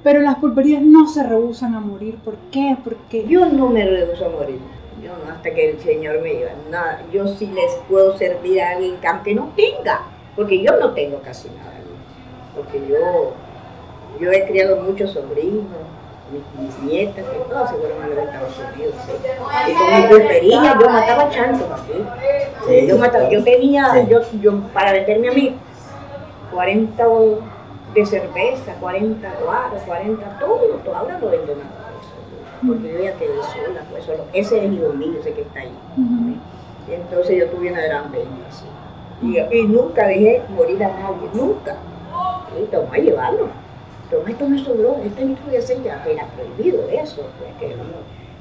pero 0.02 0.20
las 0.20 0.36
pulperías 0.36 0.82
no 0.82 1.06
se 1.06 1.22
rehusan 1.22 1.74
a 1.74 1.80
morir. 1.80 2.16
¿Por 2.24 2.34
qué? 2.50 2.76
Porque 2.82 3.24
Yo 3.26 3.46
no 3.46 3.68
me 3.68 3.84
rehuso 3.84 4.26
a 4.26 4.28
morir. 4.28 4.58
Yo 5.02 5.10
no, 5.24 5.32
hasta 5.32 5.50
que 5.52 5.70
el 5.70 5.80
Señor 5.80 6.20
me 6.20 6.30
diga, 6.34 6.52
nada, 6.70 7.02
yo 7.12 7.26
sí 7.26 7.46
les 7.46 7.72
puedo 7.88 8.16
servir 8.16 8.62
a 8.62 8.72
alguien 8.72 8.96
que 8.98 9.06
aunque 9.08 9.34
no 9.34 9.50
tenga, 9.56 10.00
porque 10.36 10.62
yo 10.62 10.76
no 10.78 10.90
tengo 10.92 11.18
casi 11.22 11.48
nada. 11.48 11.72
Porque 12.54 12.82
yo, 12.86 13.32
yo 14.20 14.30
he 14.30 14.46
criado 14.46 14.76
muchos 14.82 15.12
sobrinos, 15.12 15.64
mis, 16.30 16.42
mis 16.66 16.78
nietas, 16.92 17.24
que 17.24 17.38
todas 17.48 17.70
se 17.70 17.76
fueron 17.76 18.02
a 18.02 18.06
los 18.08 18.18
Estados 18.18 18.60
Unidos. 18.74 18.94
¿sí? 19.06 19.72
Y 19.72 19.74
con 19.74 20.00
mi 20.02 20.06
pulpería 20.08 20.78
yo 20.80 20.88
mataba 20.90 21.30
chanchos 21.30 21.66
aquí. 21.70 21.92
Sí, 22.68 22.86
Yo, 22.86 22.98
mataba, 22.98 23.28
yo 23.30 23.42
tenía, 23.42 23.92
Sí. 23.94 24.00
yo, 24.08 24.20
yo, 24.40 24.60
para 24.74 24.92
venderme 24.92 25.28
a 25.28 25.32
mí, 25.32 25.56
40 26.52 27.08
de 27.94 28.06
cerveza, 28.06 28.74
40 28.80 29.34
guaros, 29.44 29.82
40, 29.82 30.38
todo, 30.38 30.58
todo, 30.84 30.96
ahora 30.96 31.18
de 31.18 31.36
eso, 31.36 31.54
porque 32.66 32.92
yo 32.92 32.98
ya 33.00 33.12
quedé 33.14 33.34
sola, 33.42 33.82
pues 33.90 34.04
solo, 34.04 34.24
ese 34.32 34.58
es 34.58 34.64
el 34.64 34.74
hijo 34.74 34.92
mío, 34.92 35.14
ese 35.18 35.32
que 35.32 35.42
está 35.42 35.60
ahí. 35.60 35.72
Ujú. 35.96 36.36
Y 36.88 36.94
entonces 36.94 37.36
yo 37.36 37.48
tuve 37.48 37.70
una 37.72 37.82
gran 37.82 38.12
bendición. 38.12 38.70
Y, 39.20 39.38
y 39.38 39.66
nunca 39.66 40.06
dejé 40.06 40.42
morir 40.50 40.82
a 40.82 40.88
nadie, 40.88 41.28
nunca. 41.32 41.76
Y 42.60 42.64
toma 42.66 42.96
llevarlo. 42.96 43.48
Toma, 44.10 44.30
esto 44.30 44.48
me 44.48 44.58
sobró, 44.58 44.96
este 45.04 45.24
litro 45.24 45.50
de 45.50 45.58
aceite 45.58 45.88
era 45.88 46.26
prohibido 46.26 46.88
eso. 46.88 47.22
Pues, 47.38 47.52
que 47.58 47.76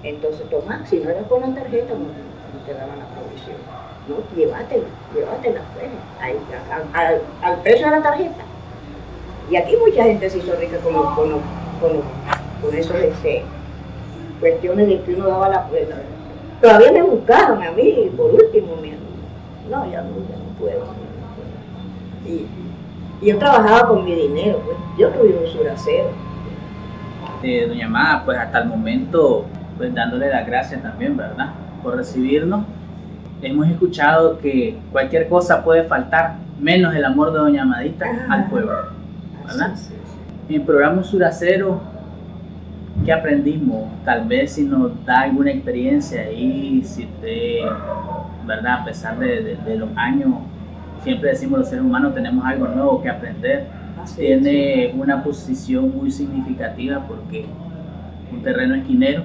entonces 0.08 0.50
toma, 0.50 0.86
si 0.86 1.00
no 1.00 1.10
era 1.10 1.22
con 1.24 1.41
la 1.41 1.53
tarjeta, 1.53 1.93
no, 1.93 2.00
no 2.00 2.65
te 2.65 2.74
daban 2.74 3.00
la 3.00 3.05
provisión. 3.05 3.58
No, 4.08 4.17
llévatela, 4.36 4.88
llévatela, 5.13 5.62
pues, 5.74 5.86
ahí, 6.20 6.38
al, 6.93 7.22
al, 7.41 7.62
precio 7.62 7.86
de 7.86 7.96
la 7.96 8.01
tarjeta. 8.01 8.43
Y 9.51 9.58
aquí 9.58 9.75
mucha 9.75 10.05
gente 10.05 10.29
se 10.29 10.38
hizo 10.38 10.55
rica 10.55 10.77
con, 10.77 10.93
con, 10.93 11.13
con, 11.13 11.91
con 12.62 12.74
esos 12.74 12.96
este, 12.96 13.43
cuestiones 14.39 14.88
de 14.88 15.01
que 15.01 15.13
uno 15.13 15.27
daba 15.27 15.50
la 15.50 15.67
prueba. 15.67 15.96
Todavía 16.62 16.93
me 16.93 17.01
buscaron 17.01 17.62
a 17.62 17.72
mí, 17.72 18.10
por 18.15 18.31
último, 18.31 18.77
me, 18.81 18.91
no, 19.70 19.91
ya 19.91 20.03
no, 20.03 20.10
ya 20.29 20.38
no 20.38 20.58
puedo. 20.58 20.86
Y, 22.25 22.46
yo 23.25 23.38
trabajaba 23.38 23.89
con 23.89 24.05
mi 24.05 24.15
dinero, 24.15 24.62
pues. 24.65 24.77
yo 24.98 25.10
tuve 25.10 25.38
un 25.38 25.48
suracero. 25.51 26.10
Eh, 27.43 27.65
doña 27.67 27.88
Amada, 27.88 28.24
pues 28.24 28.38
hasta 28.38 28.60
el 28.60 28.70
momento, 28.70 29.46
pues 29.77 29.93
dándole 29.93 30.29
las 30.29 30.48
gracias 30.48 30.81
también, 30.81 31.17
¿verdad? 31.17 31.50
Por 31.84 31.98
recibirnos. 31.98 32.63
Hemos 33.41 33.67
escuchado 33.67 34.39
que 34.39 34.77
cualquier 34.93 35.27
cosa 35.27 35.62
puede 35.62 35.84
faltar, 35.84 36.36
menos 36.60 36.96
el 36.96 37.03
amor 37.03 37.34
de 37.34 37.39
Doña 37.39 37.63
Amadita 37.63 38.05
al 38.29 38.50
pueblo, 38.50 39.00
¿verdad? 39.51 39.75
En 40.50 40.55
el 40.55 40.62
programa 40.63 41.03
Suracero, 41.03 41.81
¿qué 43.05 43.13
aprendimos? 43.13 43.89
Tal 44.03 44.27
vez 44.27 44.53
si 44.53 44.63
nos 44.63 45.05
da 45.05 45.22
alguna 45.22 45.51
experiencia 45.51 46.22
ahí, 46.22 46.81
si 46.84 47.05
te, 47.22 47.62
¿verdad? 48.46 48.81
A 48.81 48.86
pesar 48.86 49.20
de, 49.20 49.55
de 49.55 49.75
los 49.77 49.89
años 49.96 50.34
siempre 51.03 51.31
decimos 51.31 51.60
los 51.60 51.70
seres 51.70 51.84
humanos 51.84 52.13
tenemos 52.13 52.46
algo 52.46 52.67
nuevo 52.67 53.01
que 53.01 53.10
aprender. 53.10 53.67
Tiene 54.15 54.93
una 54.96 55.24
posición 55.24 55.96
muy 55.96 56.10
significativa 56.10 57.05
porque 57.08 57.46
un 58.31 58.41
terreno 58.41 58.75
esquinero, 58.75 59.24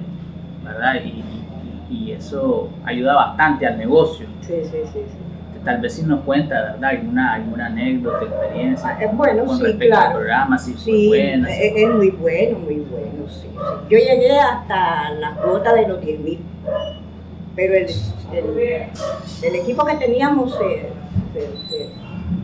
¿verdad? 0.63 0.95
Y, 1.03 1.23
eso 2.11 2.69
ayuda 2.83 3.15
bastante 3.15 3.65
al 3.65 3.77
negocio. 3.77 4.25
Sí, 4.41 4.55
sí, 4.63 4.77
sí. 4.91 4.99
Tal 5.67 5.81
vez 5.81 5.95
si 5.95 6.03
nos 6.03 6.21
cuenta, 6.21 6.55
¿verdad? 6.61 6.91
Alguna, 6.91 7.33
alguna 7.33 7.65
anécdota, 7.65 8.23
experiencia. 8.23 8.87
Ah, 8.87 9.03
es 9.03 9.17
bueno, 9.17 9.43
con 9.43 9.57
sí, 9.57 9.63
respecto 9.63 9.95
claro. 9.95 10.07
al 10.07 10.15
programa, 10.15 10.57
si 10.57 10.73
sí, 10.75 11.07
buena. 11.09 11.53
Es, 11.53 11.73
es, 11.75 11.89
muy 11.89 12.09
bueno, 12.11 12.59
muy 12.59 12.75
bueno, 12.75 13.27
sí, 13.27 13.49
Yo 13.89 13.97
llegué 13.97 14.39
hasta 14.39 15.09
la 15.19 15.31
cuota 15.31 15.73
de 15.73 15.89
los 15.89 15.99
10 15.99 16.19
mil, 16.21 16.39
pero 17.53 17.73
el, 17.73 17.87
el, 19.43 19.55
equipo 19.55 19.85
que 19.85 19.95
teníamos... 19.95 20.57
Eh, 20.63 20.89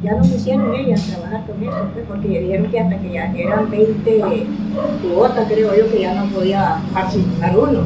ya 0.03 0.15
no 0.15 0.21
quisieron 0.21 0.75
ellas 0.75 1.07
trabajar 1.07 1.45
con 1.45 1.63
eso, 1.63 1.89
pues, 1.93 2.05
porque 2.05 2.27
dijeron 2.27 2.69
que 2.69 2.79
hasta 2.81 2.97
que 2.97 3.09
ya 3.09 3.33
eran 3.33 3.71
20 3.71 4.47
cuotas, 5.15 5.47
creo 5.49 5.73
yo, 5.73 5.89
que 5.89 6.01
ya 6.01 6.13
no 6.13 6.25
podía 6.25 6.81
participar 6.93 7.57
uno. 7.57 7.83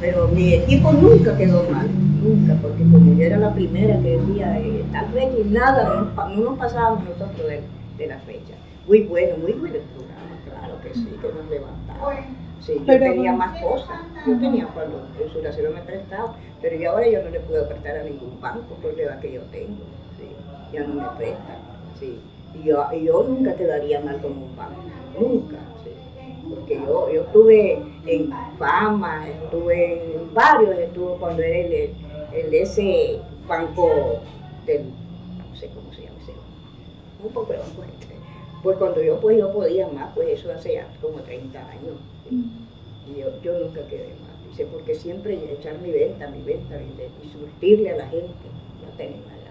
Pero 0.00 0.28
mi 0.28 0.54
equipo 0.54 0.90
nunca 0.90 1.36
quedó 1.36 1.64
mal, 1.70 1.86
nunca, 2.22 2.54
porque 2.62 2.82
como 2.82 3.14
yo 3.14 3.24
era 3.24 3.38
la 3.38 3.52
primera 3.52 3.98
que 4.00 4.18
decía, 4.18 4.58
eh, 4.58 4.84
tal 4.92 5.12
vez 5.12 5.28
y 5.38 5.48
nada, 5.50 6.10
no, 6.16 6.40
nos 6.40 6.58
pasábamos 6.58 7.04
nosotros 7.04 7.46
de, 7.48 8.06
la 8.06 8.18
fecha. 8.20 8.54
Muy 8.88 9.02
bueno, 9.02 9.36
muy 9.36 9.52
bueno 9.52 9.76
el 9.76 9.82
programa, 9.82 10.36
claro 10.44 10.80
que 10.82 10.92
sí, 10.92 11.16
que 11.20 11.28
nos 11.28 11.48
levantaba. 11.48 12.16
Sí, 12.60 12.74
yo 12.84 12.98
tenía 12.98 13.32
más 13.32 13.60
cosas, 13.60 14.00
yo 14.26 14.38
tenía 14.38 14.66
cuando 14.68 15.06
el 15.22 15.30
suracero 15.30 15.70
me 15.72 15.82
prestaba, 15.82 16.34
pero 16.60 16.76
yo 16.76 16.90
ahora 16.90 17.08
yo 17.08 17.22
no 17.22 17.30
le 17.30 17.40
puedo 17.40 17.68
prestar 17.68 17.96
a 17.98 18.04
ningún 18.04 18.40
banco 18.40 18.74
por 18.82 18.96
la 18.96 19.02
edad 19.02 19.20
que 19.20 19.32
yo 19.32 19.42
tengo 19.52 19.76
ya 20.72 20.84
no 20.84 20.94
me 20.94 21.08
prestan. 21.16 21.58
Sí. 21.98 22.18
Y 22.54 22.64
yo, 22.64 22.90
yo 22.92 23.24
nunca 23.24 23.54
quedaría 23.54 24.00
mal 24.00 24.20
con 24.20 24.32
un 24.32 24.56
banco, 24.56 24.80
nunca. 25.18 25.58
Porque 26.48 26.74
yo, 26.74 27.10
yo 27.10 27.22
estuve 27.22 27.82
en 28.06 28.30
fama, 28.58 29.26
estuve 29.28 30.14
en 30.14 30.34
varios, 30.34 30.78
estuve 30.78 31.16
cuando 31.18 31.42
era 31.42 31.58
el, 31.58 31.90
el, 32.34 32.54
ese 32.54 33.20
banco 33.46 34.20
del, 34.66 34.84
no 35.50 35.56
sé 35.56 35.68
cómo 35.74 35.92
se 35.92 36.02
llama 36.02 36.16
ese 36.22 36.32
un 37.22 37.32
poco 37.32 37.52
de 37.52 37.58
banco 37.58 37.82
este. 37.84 38.14
Pues 38.62 38.78
cuando 38.78 39.02
yo 39.02 39.20
pues 39.20 39.38
yo 39.38 39.52
podía 39.52 39.88
más, 39.88 40.12
pues 40.14 40.28
eso 40.28 40.52
hace 40.52 40.74
ya 40.74 40.86
como 41.00 41.18
30 41.20 41.58
años. 41.58 41.96
Y 42.30 43.20
yo, 43.20 43.42
yo 43.42 43.58
nunca 43.58 43.86
quedé 43.88 44.08
mal. 44.20 44.30
Dice, 44.48 44.66
porque 44.66 44.94
siempre 44.94 45.34
echar 45.52 45.78
mi 45.78 45.90
venta, 45.90 46.28
mi 46.28 46.42
venta, 46.42 46.76
y 46.80 47.28
surtirle 47.28 47.90
a 47.90 47.96
la 47.96 48.06
gente, 48.08 48.28
no 48.84 48.96
tenía 48.96 49.16
nada. 49.16 49.42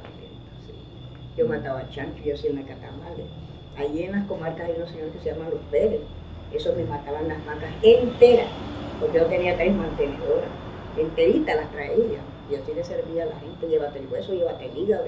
Yo 1.38 1.48
mataba 1.48 1.90
chancho 1.90 2.22
y 2.26 2.32
hacía 2.32 2.52
una 2.52 2.64
catamales. 2.64 3.26
Allí 3.78 4.04
en 4.04 4.12
las 4.12 4.28
comarcas 4.28 4.68
hay 4.68 4.76
unos 4.76 4.90
señores 4.90 5.14
que 5.14 5.20
se 5.20 5.32
llaman 5.32 5.50
los 5.50 5.62
Pérez. 5.72 6.02
Esos 6.54 6.76
me 6.76 6.84
mataban 6.84 7.28
las 7.28 7.46
vacas 7.46 7.72
enteras, 7.82 8.50
porque 9.00 9.18
yo 9.18 9.26
tenía 9.28 9.56
tres 9.56 9.74
mantenedoras. 9.74 10.50
Enteritas 10.98 11.56
las 11.56 11.72
traía. 11.72 12.20
Y 12.52 12.56
así 12.56 12.74
le 12.74 12.84
servía 12.84 13.24
a 13.24 13.28
la 13.28 13.40
gente, 13.40 13.68
llévate 13.68 14.00
el 14.00 14.08
hueso, 14.08 14.34
llévate 14.34 14.66
el 14.66 14.78
hígado. 14.78 15.06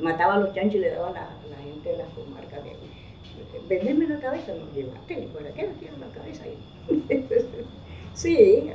mataba 0.00 0.34
a 0.34 0.38
los 0.38 0.54
chanchos 0.54 0.76
y 0.76 0.80
le 0.80 0.90
daba 0.90 1.08
a 1.08 1.12
la, 1.12 1.28
la 1.50 1.56
gente 1.62 1.90
de 1.90 1.98
las 1.98 2.08
comarcas 2.08 2.64
de 2.64 2.76
Venderme 3.68 4.06
la 4.06 4.20
cabeza, 4.20 4.52
no, 4.54 4.72
llévate, 4.74 5.28
¿para 5.32 5.50
qué 5.50 5.66
me 5.66 5.74
tienes 5.74 5.98
la 5.98 6.06
cabeza 6.08 6.44
ahí? 6.44 6.58
sí, 8.14 8.70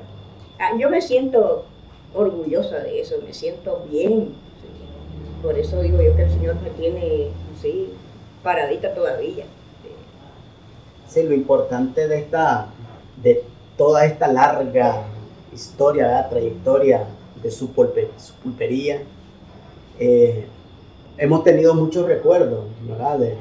ah, 0.60 0.72
yo 0.78 0.90
me 0.90 1.02
siento 1.02 1.66
orgullosa 2.14 2.80
de 2.80 3.00
eso, 3.00 3.16
me 3.26 3.34
siento 3.34 3.86
bien 3.90 4.36
por 5.42 5.58
eso 5.58 5.82
digo 5.82 6.02
yo 6.02 6.16
que 6.16 6.24
el 6.24 6.30
Señor 6.30 6.56
me 6.62 6.70
tiene 6.72 7.30
así 7.58 7.92
paradita 8.44 8.94
todavía. 8.94 9.46
Sí, 11.08 11.24
lo 11.24 11.34
importante 11.34 12.08
de 12.08 12.20
esta, 12.20 12.68
de 13.22 13.44
toda 13.76 14.06
esta 14.06 14.28
larga 14.28 15.04
historia, 15.54 16.28
trayectoria 16.30 17.06
de 17.44 17.52
su, 17.52 17.72
pulpería, 17.72 19.02
eh, 20.00 20.46
hemos 21.18 21.44
tenido 21.44 21.74
muchos 21.74 22.08
recuerdos, 22.08 22.66
¿verdad? 22.88 23.20
De, 23.20 23.36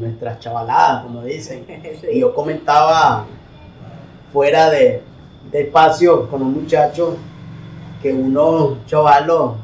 nuestras 0.00 0.40
chavaladas, 0.40 1.04
como 1.04 1.22
dicen. 1.22 1.66
Y 2.12 2.20
yo 2.20 2.34
comentaba 2.34 3.26
fuera 4.32 4.70
de, 4.70 5.02
espacio 5.52 6.28
con 6.28 6.42
un 6.42 6.54
muchacho 6.54 7.16
que 8.02 8.12
unos 8.12 8.84
chavalos 8.86 9.54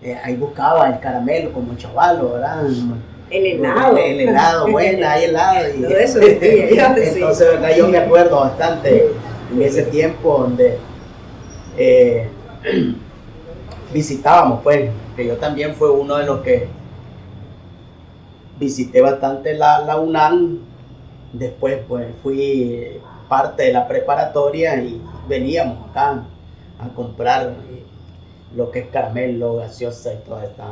eh, 0.00 0.16
ahí 0.22 0.36
buscaba 0.36 0.88
el 0.88 1.00
caramelo 1.00 1.52
como 1.52 1.76
chavalo, 1.76 2.32
¿verdad? 2.32 2.64
El 3.30 3.46
helado. 3.46 3.96
El, 3.96 4.20
helado, 4.20 4.66
bueno, 4.70 5.08
hay 5.08 5.24
helado. 5.24 5.68
Y, 5.74 5.82
Todo 5.82 5.96
eso, 5.96 6.20
entonces, 6.22 7.38
¿verdad? 7.38 7.76
Yo 7.76 7.88
me 7.88 7.98
acuerdo 7.98 8.40
bastante 8.40 9.10
en 9.52 9.62
ese 9.62 9.84
tiempo 9.84 10.38
donde 10.38 10.78
eh, 11.76 12.28
visitábamos, 13.92 14.60
pues, 14.62 14.90
que 15.16 15.26
yo 15.26 15.36
también 15.36 15.74
fue 15.74 15.90
uno 15.90 16.16
de 16.16 16.26
los 16.26 16.40
que 16.42 16.68
visité 18.58 19.00
bastante 19.00 19.54
la, 19.54 19.80
la 19.80 19.98
UNAM. 19.98 20.60
Después, 21.32 21.80
pues, 21.88 22.08
fui 22.22 23.00
parte 23.28 23.64
de 23.64 23.72
la 23.72 23.88
preparatoria 23.88 24.76
y 24.76 25.00
veníamos 25.26 25.90
acá 25.90 26.24
a 26.78 26.88
comprar 26.94 27.54
lo 28.54 28.70
que 28.70 28.80
es 28.80 28.88
caramelo, 28.88 29.56
gaseosa 29.56 30.12
y 30.12 30.18
toda 30.18 30.44
esta... 30.44 30.66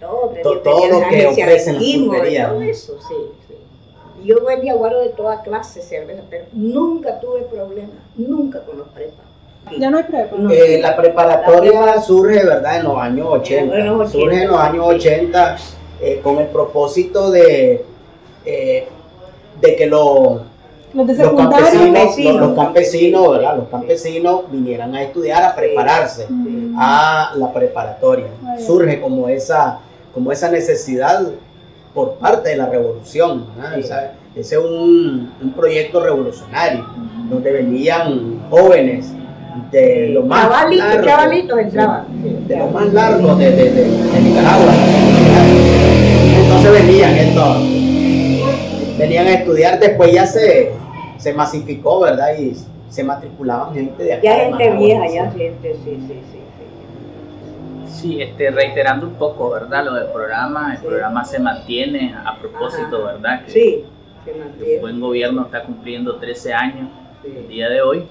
Todo, 0.00 0.60
todo, 0.60 0.86
lo 0.86 1.08
que 1.08 1.26
ofrecen 1.26 1.76
las 1.76 1.84
pulperías. 1.84 2.50
Todo 2.50 2.60
eso, 2.60 2.98
sí, 3.08 3.14
sí. 3.48 3.54
Yo 4.22 4.44
vendía 4.44 4.74
guaro 4.74 5.00
de 5.00 5.08
toda 5.10 5.42
clase 5.42 5.80
cerveza, 5.80 6.22
pero 6.28 6.44
nunca 6.52 7.20
tuve 7.20 7.42
problemas, 7.42 7.96
nunca 8.14 8.62
con 8.66 8.78
los 8.78 8.88
prepas. 8.88 9.33
Ya 9.78 9.90
no 9.90 9.98
hay 9.98 10.04
prepa. 10.04 10.36
Eh, 10.52 10.78
la 10.80 10.96
preparatoria 10.96 12.00
surge, 12.00 12.44
¿verdad?, 12.44 12.78
en 12.78 12.84
los 12.84 12.98
años 12.98 13.28
80. 13.30 14.06
surge 14.08 14.42
en 14.42 14.48
los 14.48 14.60
años 14.60 14.84
80 14.86 15.56
eh, 16.00 16.20
con 16.22 16.38
el 16.38 16.46
propósito 16.48 17.30
de, 17.30 17.84
eh, 18.44 18.88
de 19.60 19.76
que 19.76 19.86
los 19.86 20.40
los, 20.92 21.06
campesinos, 21.34 22.16
los, 22.38 22.54
campesinos, 22.54 23.30
¿verdad? 23.32 23.56
Los 23.56 23.68
campesinos 23.68 24.42
vinieran 24.48 24.94
a 24.94 25.02
estudiar, 25.02 25.42
a 25.42 25.54
prepararse 25.56 26.28
a 26.78 27.32
la 27.36 27.52
preparatoria. 27.52 28.28
Surge 28.64 29.00
como 29.00 29.28
esa, 29.28 29.80
como 30.12 30.30
esa 30.30 30.50
necesidad 30.50 31.26
por 31.92 32.14
parte 32.14 32.50
de 32.50 32.56
la 32.56 32.66
revolución. 32.66 33.46
ese 33.74 34.12
es 34.36 34.52
un, 34.56 35.32
un, 35.42 35.52
proyecto 35.52 36.00
revolucionario 36.00 36.86
donde 37.28 37.50
venían 37.50 38.42
jóvenes 38.48 39.12
de 39.70 40.08
lo 40.10 40.22
más 40.22 40.48
largo, 40.48 40.72
entraban. 41.58 42.06
de 42.48 42.56
lo 42.56 42.66
más 42.68 42.92
largo 42.92 43.34
de, 43.36 43.50
de, 43.50 43.70
de, 43.70 44.20
Nicaragua. 44.20 44.72
Entonces 46.42 46.72
venían 46.72 47.14
estos, 47.16 47.58
venían 48.98 49.26
a 49.26 49.32
estudiar, 49.34 49.78
después 49.80 50.12
ya 50.12 50.26
se 50.26 50.72
se 51.18 51.32
masificó, 51.32 52.00
¿verdad? 52.00 52.36
Y 52.38 52.54
se 52.90 53.02
matriculaban 53.02 53.72
gente 53.72 54.02
de 54.04 54.12
acá. 54.12 54.22
Ya 54.22 54.34
gente 54.44 54.70
vieja, 54.76 55.04
ya 55.08 55.30
gente, 55.30 55.74
sí, 55.84 55.98
sí, 56.06 56.20
sí. 56.32 56.40
Sí, 57.86 58.20
este, 58.20 58.50
reiterando 58.50 59.06
un 59.06 59.14
poco, 59.14 59.50
¿verdad? 59.50 59.84
Lo 59.86 59.94
del 59.94 60.08
programa, 60.08 60.72
el 60.72 60.78
Sí. 60.80 60.86
programa 60.86 61.24
se 61.24 61.38
mantiene 61.38 62.14
a 62.14 62.36
propósito, 62.38 62.96
Ajá. 63.04 63.12
¿verdad? 63.14 63.44
Que 63.46 63.52
Sí, 63.52 63.84
se 64.24 64.30
el 64.32 64.38
mantiene. 64.38 64.80
buen 64.82 65.00
gobierno 65.00 65.42
está 65.46 65.62
cumpliendo 65.62 66.16
13 66.16 66.52
años 66.52 66.88
el 67.24 67.48
día 67.48 67.70
de 67.70 67.80
hoy, 67.80 68.04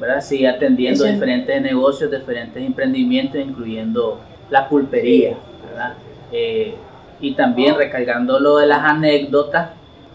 ¿verdad? 0.00 0.20
Sigue 0.20 0.48
atendiendo 0.48 1.04
diferentes 1.04 1.60
negocios, 1.62 2.10
diferentes 2.10 2.62
emprendimientos, 2.62 3.40
incluyendo 3.40 4.20
la 4.50 4.68
pulpería, 4.68 5.36
¿verdad? 5.68 5.94
Eh, 6.32 6.74
y 7.20 7.32
también 7.34 7.76
recargando 7.76 8.38
lo 8.38 8.58
de 8.58 8.66
las 8.66 8.84
anécdotas, 8.84 9.70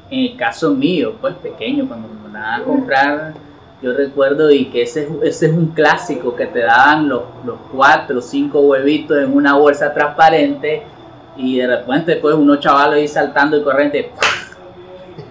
en 0.09 0.19
el 0.31 0.37
caso 0.37 0.71
mío, 0.71 1.15
pues 1.19 1.33
pequeño, 1.35 1.87
cuando 1.87 2.07
me 2.09 2.15
mandaban 2.21 2.61
a 2.61 2.63
comprar, 2.63 3.33
yo 3.81 3.93
recuerdo 3.93 4.51
y 4.51 4.65
que 4.65 4.83
ese, 4.83 5.03
es- 5.03 5.09
ese 5.23 5.45
es 5.47 5.51
un 5.53 5.67
clásico, 5.67 6.35
que 6.35 6.45
te 6.45 6.59
daban 6.59 7.09
los, 7.09 7.23
los 7.45 7.57
cuatro 7.71 8.19
o 8.19 8.21
cinco 8.21 8.59
huevitos 8.61 9.17
en 9.17 9.33
una 9.35 9.55
bolsa 9.57 9.91
transparente 9.93 10.83
y 11.37 11.57
de 11.57 11.65
repente 11.65 12.17
pues 12.17 12.35
unos 12.35 12.59
chavalos 12.59 12.95
ahí 12.95 13.07
saltando 13.07 13.57
y 13.57 13.63
corriente, 13.63 14.11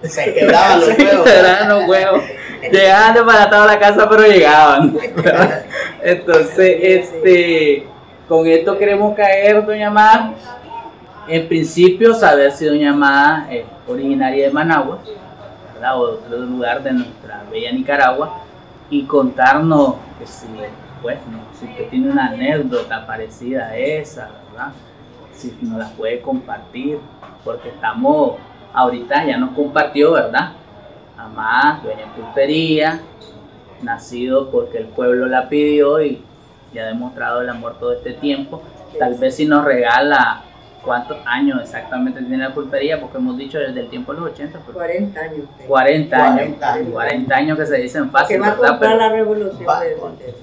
Se 0.03 0.33
quebraban 0.33 0.79
los 0.79 0.89
se 0.95 1.03
huevos. 1.05 1.23
quebraban 1.29 1.69
los 1.69 1.87
huevos. 1.89 2.21
Llegaban 2.69 3.13
desbaratados 3.13 3.69
a 3.69 3.73
la 3.73 3.79
casa, 3.79 4.09
pero 4.09 4.23
llegaban. 4.23 4.97
Entonces, 6.03 6.77
este, 6.81 7.87
con 8.27 8.45
esto 8.47 8.77
queremos 8.77 9.15
caer, 9.15 9.65
doña 9.65 9.89
Má. 9.89 10.33
En 11.27 11.47
principio, 11.47 12.13
saber 12.13 12.51
si 12.51 12.65
doña 12.65 12.93
Má 12.93 13.47
es 13.49 13.65
originaria 13.87 14.47
de 14.47 14.51
Managua, 14.51 14.99
¿verdad? 15.73 15.99
o 15.99 16.07
de 16.07 16.13
otro 16.13 16.37
lugar 16.37 16.83
de 16.83 16.93
nuestra 16.93 17.43
bella 17.51 17.71
Nicaragua, 17.71 18.41
y 18.89 19.03
contarnos 19.03 19.95
que 20.19 20.27
si, 20.27 20.47
pues, 21.01 21.17
no, 21.31 21.39
si 21.57 21.65
usted 21.65 21.89
tiene 21.89 22.11
una 22.11 22.27
anécdota 22.27 23.05
parecida 23.07 23.67
a 23.67 23.77
esa, 23.77 24.29
¿verdad? 24.51 24.71
Si 25.33 25.57
nos 25.61 25.79
la 25.79 25.89
puede 25.89 26.21
compartir, 26.21 26.99
porque 27.43 27.69
estamos, 27.69 28.35
ahorita 28.73 29.25
ya 29.25 29.37
nos 29.37 29.51
compartió, 29.51 30.11
¿verdad? 30.11 30.51
Amás, 31.25 31.83
dueña 31.83 32.01
de 32.01 32.21
pulpería, 32.21 32.99
nacido 33.81 34.49
porque 34.49 34.79
el 34.79 34.85
pueblo 34.87 35.25
la 35.27 35.49
pidió 35.49 36.01
y, 36.01 36.23
y 36.73 36.79
ha 36.79 36.85
demostrado 36.85 37.41
el 37.41 37.49
amor 37.49 37.75
todo 37.79 37.93
este 37.93 38.13
tiempo. 38.13 38.61
Tal 38.97 39.15
vez 39.15 39.35
si 39.35 39.45
nos 39.45 39.63
regala 39.63 40.43
cuántos 40.83 41.17
años 41.25 41.61
exactamente 41.61 42.19
tiene 42.21 42.39
la 42.39 42.53
pulpería, 42.53 42.99
porque 42.99 43.17
hemos 43.17 43.37
dicho 43.37 43.59
desde 43.59 43.81
el 43.81 43.87
tiempo 43.89 44.13
de 44.13 44.19
los 44.21 44.31
80, 44.31 44.59
pues, 44.65 44.75
40 44.75 45.19
años. 45.19 45.37
usted. 45.51 45.67
40 45.67 46.15
años, 46.17 46.33
40 46.35 46.73
años. 46.73 46.89
40 46.91 47.35
años 47.35 47.57
que 47.59 47.65
se 47.67 47.77
dicen 47.77 48.05
Que 48.05 48.09
fácil, 48.09 48.41
va 48.41 48.47
a 48.47 48.55
comprar 48.55 48.79
Pero- 48.79 48.95
la 48.97 49.09
revolución. 49.09 49.69
Va- 49.69 49.81
de- 49.81 49.97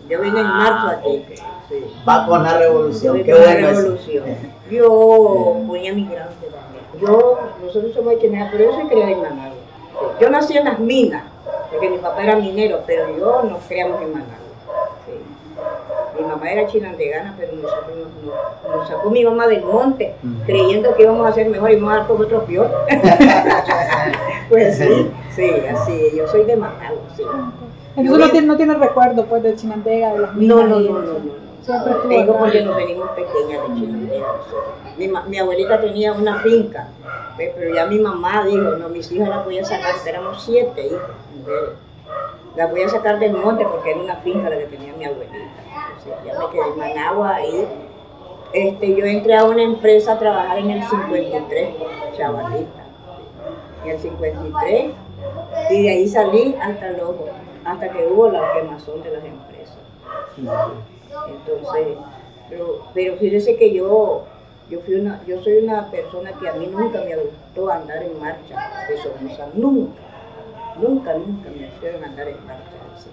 Yo 0.08 0.20
vine 0.20 0.40
en 0.40 0.46
marzo 0.46 0.86
Ah, 0.88 0.96
aquí. 1.00 1.08
ok. 1.08 1.38
Sí. 1.68 1.74
Va 2.08 2.24
con 2.26 2.42
la 2.44 2.56
revolución. 2.58 3.16
Yo 3.18 3.24
Qué 3.24 3.32
con 3.32 3.40
bueno 3.42 3.60
la 3.60 3.72
revolución. 3.80 4.24
Yo 4.70 5.62
ponía 5.66 5.92
migrante 5.92 6.46
también. 6.46 6.84
Yo, 7.00 7.38
nosotros 7.64 7.92
somos 7.94 8.10
haitianos, 8.12 8.48
pero 8.52 8.64
yo 8.64 8.72
soy 8.76 8.86
criada 8.88 9.10
en 9.10 9.20
Managua. 9.22 9.57
Yo 10.20 10.30
nací 10.30 10.56
en 10.56 10.64
las 10.64 10.78
minas, 10.78 11.24
porque 11.70 11.90
mi 11.90 11.98
papá 11.98 12.22
era 12.24 12.36
minero, 12.36 12.80
pero 12.86 13.04
yo 13.16 13.42
nos 13.44 13.62
criamos 13.64 14.00
en 14.02 14.12
Managua. 14.12 14.34
Sí. 15.06 15.12
Mi 16.20 16.26
mamá 16.26 16.50
era 16.50 16.66
chinandegana, 16.66 17.34
pero 17.38 17.52
nosotros 17.54 17.96
nos, 17.96 18.08
nos- 18.24 18.76
nos 18.76 18.88
sacó 18.88 19.10
mi 19.10 19.24
mamá 19.24 19.46
del 19.46 19.64
monte, 19.64 20.14
creyendo 20.46 20.94
que 20.94 21.02
íbamos 21.02 21.26
a 21.26 21.32
ser 21.32 21.48
mejor 21.48 21.70
y 21.70 21.76
vamos 21.76 21.92
a 21.92 21.96
dar 21.98 22.06
como 22.06 22.20
otro 22.24 22.42
peor. 22.44 22.70
pues 24.48 24.78
sí, 24.78 25.10
sí, 25.34 25.50
así, 25.70 26.10
yo 26.16 26.26
soy 26.28 26.44
de 26.44 26.56
Managua, 26.56 27.00
sí. 27.16 27.22
Entonces 27.96 28.26
no 28.26 28.30
tiene, 28.30 28.46
no 28.46 28.56
tiene 28.56 28.74
recuerdo 28.74 29.24
pues 29.26 29.42
de 29.42 29.54
Chinandega, 29.56 30.12
de 30.12 30.18
las 30.20 30.34
minas 30.34 30.56
no, 30.56 30.66
no, 30.66 30.80
no, 30.80 30.98
no. 31.00 31.47
Siempre 31.62 31.92
estuvo 31.92 32.08
Tengo 32.08 32.32
acá. 32.32 32.38
porque 32.40 32.62
nos 32.62 32.76
venimos 32.76 33.10
pequeñas 33.10 33.68
de 33.68 34.20
nosotros. 34.20 35.26
Mi, 35.28 35.38
abuelita 35.38 35.80
tenía 35.80 36.12
una 36.12 36.40
finca, 36.40 36.88
¿ves? 37.36 37.52
pero 37.56 37.74
ya 37.74 37.86
mi 37.86 37.98
mamá 37.98 38.44
dijo, 38.44 38.62
no, 38.62 38.88
mis 38.88 39.10
hijas 39.12 39.28
las 39.28 39.44
voy 39.44 39.58
a 39.58 39.64
sacar, 39.64 39.94
éramos 40.06 40.42
siete 40.42 40.86
hijos, 40.86 41.00
mujeres. 41.36 41.70
Las 42.56 42.70
voy 42.70 42.82
a 42.82 42.88
sacar 42.88 43.18
del 43.18 43.32
monte 43.32 43.64
porque 43.64 43.90
era 43.92 44.00
una 44.00 44.16
finca 44.16 44.50
la 44.50 44.58
que 44.58 44.66
tenía 44.66 44.92
mi 44.94 45.04
abuelita. 45.04 45.36
Entonces 45.36 46.14
ya 46.24 46.38
me 46.38 46.50
quedé 46.50 46.68
en 46.68 46.78
Managua 46.78 47.36
ahí. 47.36 47.68
Este, 48.52 48.96
yo 48.96 49.04
entré 49.04 49.36
a 49.36 49.44
una 49.44 49.62
empresa 49.62 50.14
a 50.14 50.18
trabajar 50.18 50.58
en 50.58 50.70
el 50.70 50.82
53, 50.82 51.68
chavalita. 52.16 52.84
En 53.84 53.90
el 53.90 53.98
53, 53.98 54.90
y 55.70 55.82
de 55.82 55.90
ahí 55.90 56.08
salí 56.08 56.56
hasta 56.60 56.90
luego, 56.92 57.26
hasta 57.64 57.90
que 57.90 58.06
hubo 58.06 58.28
la 58.30 58.52
quemazón 58.54 59.02
de 59.02 59.10
las 59.10 59.24
empresas. 59.24 59.78
Entonces, 61.26 61.96
pero, 62.48 62.82
pero 62.94 63.16
fíjese 63.16 63.56
que 63.56 63.72
yo, 63.72 64.24
yo, 64.70 64.80
fui 64.80 64.94
una, 64.94 65.20
yo 65.26 65.42
soy 65.42 65.58
una 65.58 65.90
persona 65.90 66.32
que 66.32 66.48
a 66.48 66.54
mí 66.54 66.66
nunca 66.66 67.00
me 67.00 67.16
gustó 67.16 67.70
andar 67.70 68.02
en 68.02 68.18
marcha 68.18 68.86
de 68.88 68.96
Somoza, 68.96 69.48
nunca, 69.54 70.00
nunca, 70.80 71.14
nunca 71.14 71.50
me 71.50 71.66
hicieron 71.66 72.04
andar 72.04 72.28
en 72.28 72.46
marcha. 72.46 72.70
sí, 72.96 73.10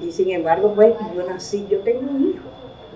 sí. 0.00 0.06
Y 0.06 0.12
sin 0.12 0.30
embargo, 0.30 0.72
pues 0.74 0.94
yo 1.14 1.22
nací, 1.24 1.66
yo 1.70 1.80
tengo 1.80 2.10
un 2.10 2.30
hijo, 2.30 2.44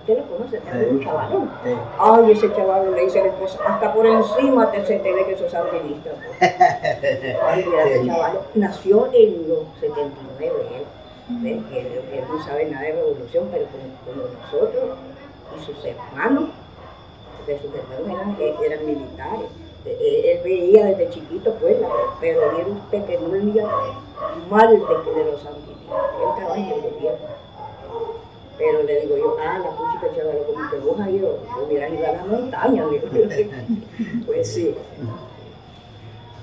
usted 0.00 0.18
lo 0.18 0.36
conoce, 0.36 0.58
tengo 0.58 0.90
un 0.90 1.04
chavalón. 1.04 1.50
Ay, 1.98 2.32
ese 2.32 2.52
chaval 2.54 2.92
le 2.94 3.04
dice 3.04 3.20
a 3.20 3.24
la 3.24 3.28
esposa, 3.28 3.58
hasta 3.66 3.94
por 3.94 4.06
encima 4.06 4.70
te 4.70 4.84
se 4.84 4.96
entere 4.96 5.26
que 5.26 5.36
sos 5.36 5.52
sandinista. 5.52 6.10
Ay, 6.40 7.64
mira, 7.64 7.84
ese 7.84 8.06
chaval 8.06 8.40
nació 8.54 9.08
en 9.12 9.48
los 9.48 9.60
79, 9.80 10.54
él. 10.74 10.82
¿Ves? 11.28 11.58
Él, 11.72 11.86
él 12.12 12.24
no 12.28 12.44
sabe 12.44 12.66
nada 12.66 12.84
de 12.84 12.92
revolución, 12.92 13.48
pero 13.50 13.66
como, 13.66 14.18
como 14.18 14.34
nosotros 14.34 14.98
y 15.56 15.64
sus 15.64 15.84
hermanos, 15.84 16.50
porque 17.36 17.58
sus 17.60 17.74
hermanos 17.74 18.08
eran, 18.08 18.36
eh, 18.40 18.54
eran 18.64 18.86
militares. 18.86 19.48
Eh, 19.84 19.96
eh, 20.00 20.32
Él 20.32 20.40
veía 20.44 20.86
desde 20.86 21.10
chiquito, 21.10 21.54
pues, 21.60 21.76
pero 22.20 22.40
que 22.90 23.18
no 23.18 23.28
leía 23.34 23.66
mal 24.50 24.68
de, 24.70 24.76
de 24.76 25.24
los 25.30 25.40
sandinistas. 25.42 25.98
Él 26.20 26.28
trabaja 26.36 26.60
en 26.60 26.72
el 26.72 26.80
gobierno. 26.80 27.38
Pero 28.58 28.82
le 28.82 29.00
digo 29.02 29.16
yo, 29.16 29.36
ah, 29.40 29.58
la 29.60 29.70
puchica 29.70 30.16
chaval, 30.16 30.38
como 30.46 30.70
que 30.70 30.76
vos 30.78 31.00
has 31.00 31.10
ido, 31.10 31.38
hubieras 31.64 31.92
ido 31.92 32.06
a 32.06 32.12
la 32.12 32.24
montaña, 32.24 32.86
le 32.86 32.98
digo. 32.98 33.08
Pues 34.26 34.52
sí. 34.52 34.74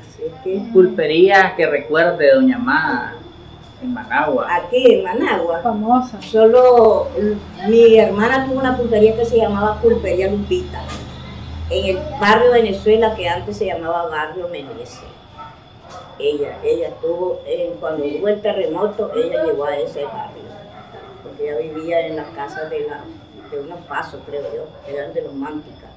Así 0.01 0.23
que 0.43 0.71
Pulpería 0.71 1.53
que 1.57 1.67
recuerde 1.67 2.33
Doña 2.33 2.57
Má 2.57 3.15
en 3.81 3.93
Managua. 3.93 4.47
aquí 4.55 4.93
en 4.95 5.03
Managua, 5.03 5.59
Famosa. 5.61 6.21
solo 6.21 7.07
mm, 7.17 7.69
mi 7.69 7.97
hermana 7.97 8.45
tuvo 8.45 8.59
una 8.59 8.77
pulpería 8.77 9.15
que 9.15 9.25
se 9.25 9.37
llamaba 9.37 9.79
Pulpería 9.81 10.29
Lupita, 10.31 10.81
en 11.69 11.97
el 11.97 12.03
barrio 12.19 12.51
Venezuela 12.51 13.15
que 13.15 13.27
antes 13.27 13.57
se 13.57 13.65
llamaba 13.65 14.07
Barrio 14.07 14.47
Menezes. 14.49 14.99
Ella, 16.17 16.57
ella 16.63 16.87
estuvo, 16.89 17.41
en- 17.45 17.73
cuando 17.73 18.05
hubo 18.05 18.27
el 18.29 18.41
terremoto, 18.41 19.11
ella 19.15 19.43
llegó 19.43 19.65
a 19.65 19.75
ese 19.77 20.05
barrio, 20.05 20.43
porque 21.23 21.49
ella 21.49 21.57
vivía 21.73 22.07
en 22.07 22.15
las 22.15 22.27
casas 22.29 22.69
de, 22.69 22.81
la, 22.87 23.01
de 23.51 23.59
unos 23.59 23.79
pasos, 23.85 24.21
creo 24.25 24.43
yo, 24.55 24.63
que 24.85 24.95
eran 24.97 25.13
de 25.13 25.21
los 25.23 25.33
Mánticas. 25.33 25.89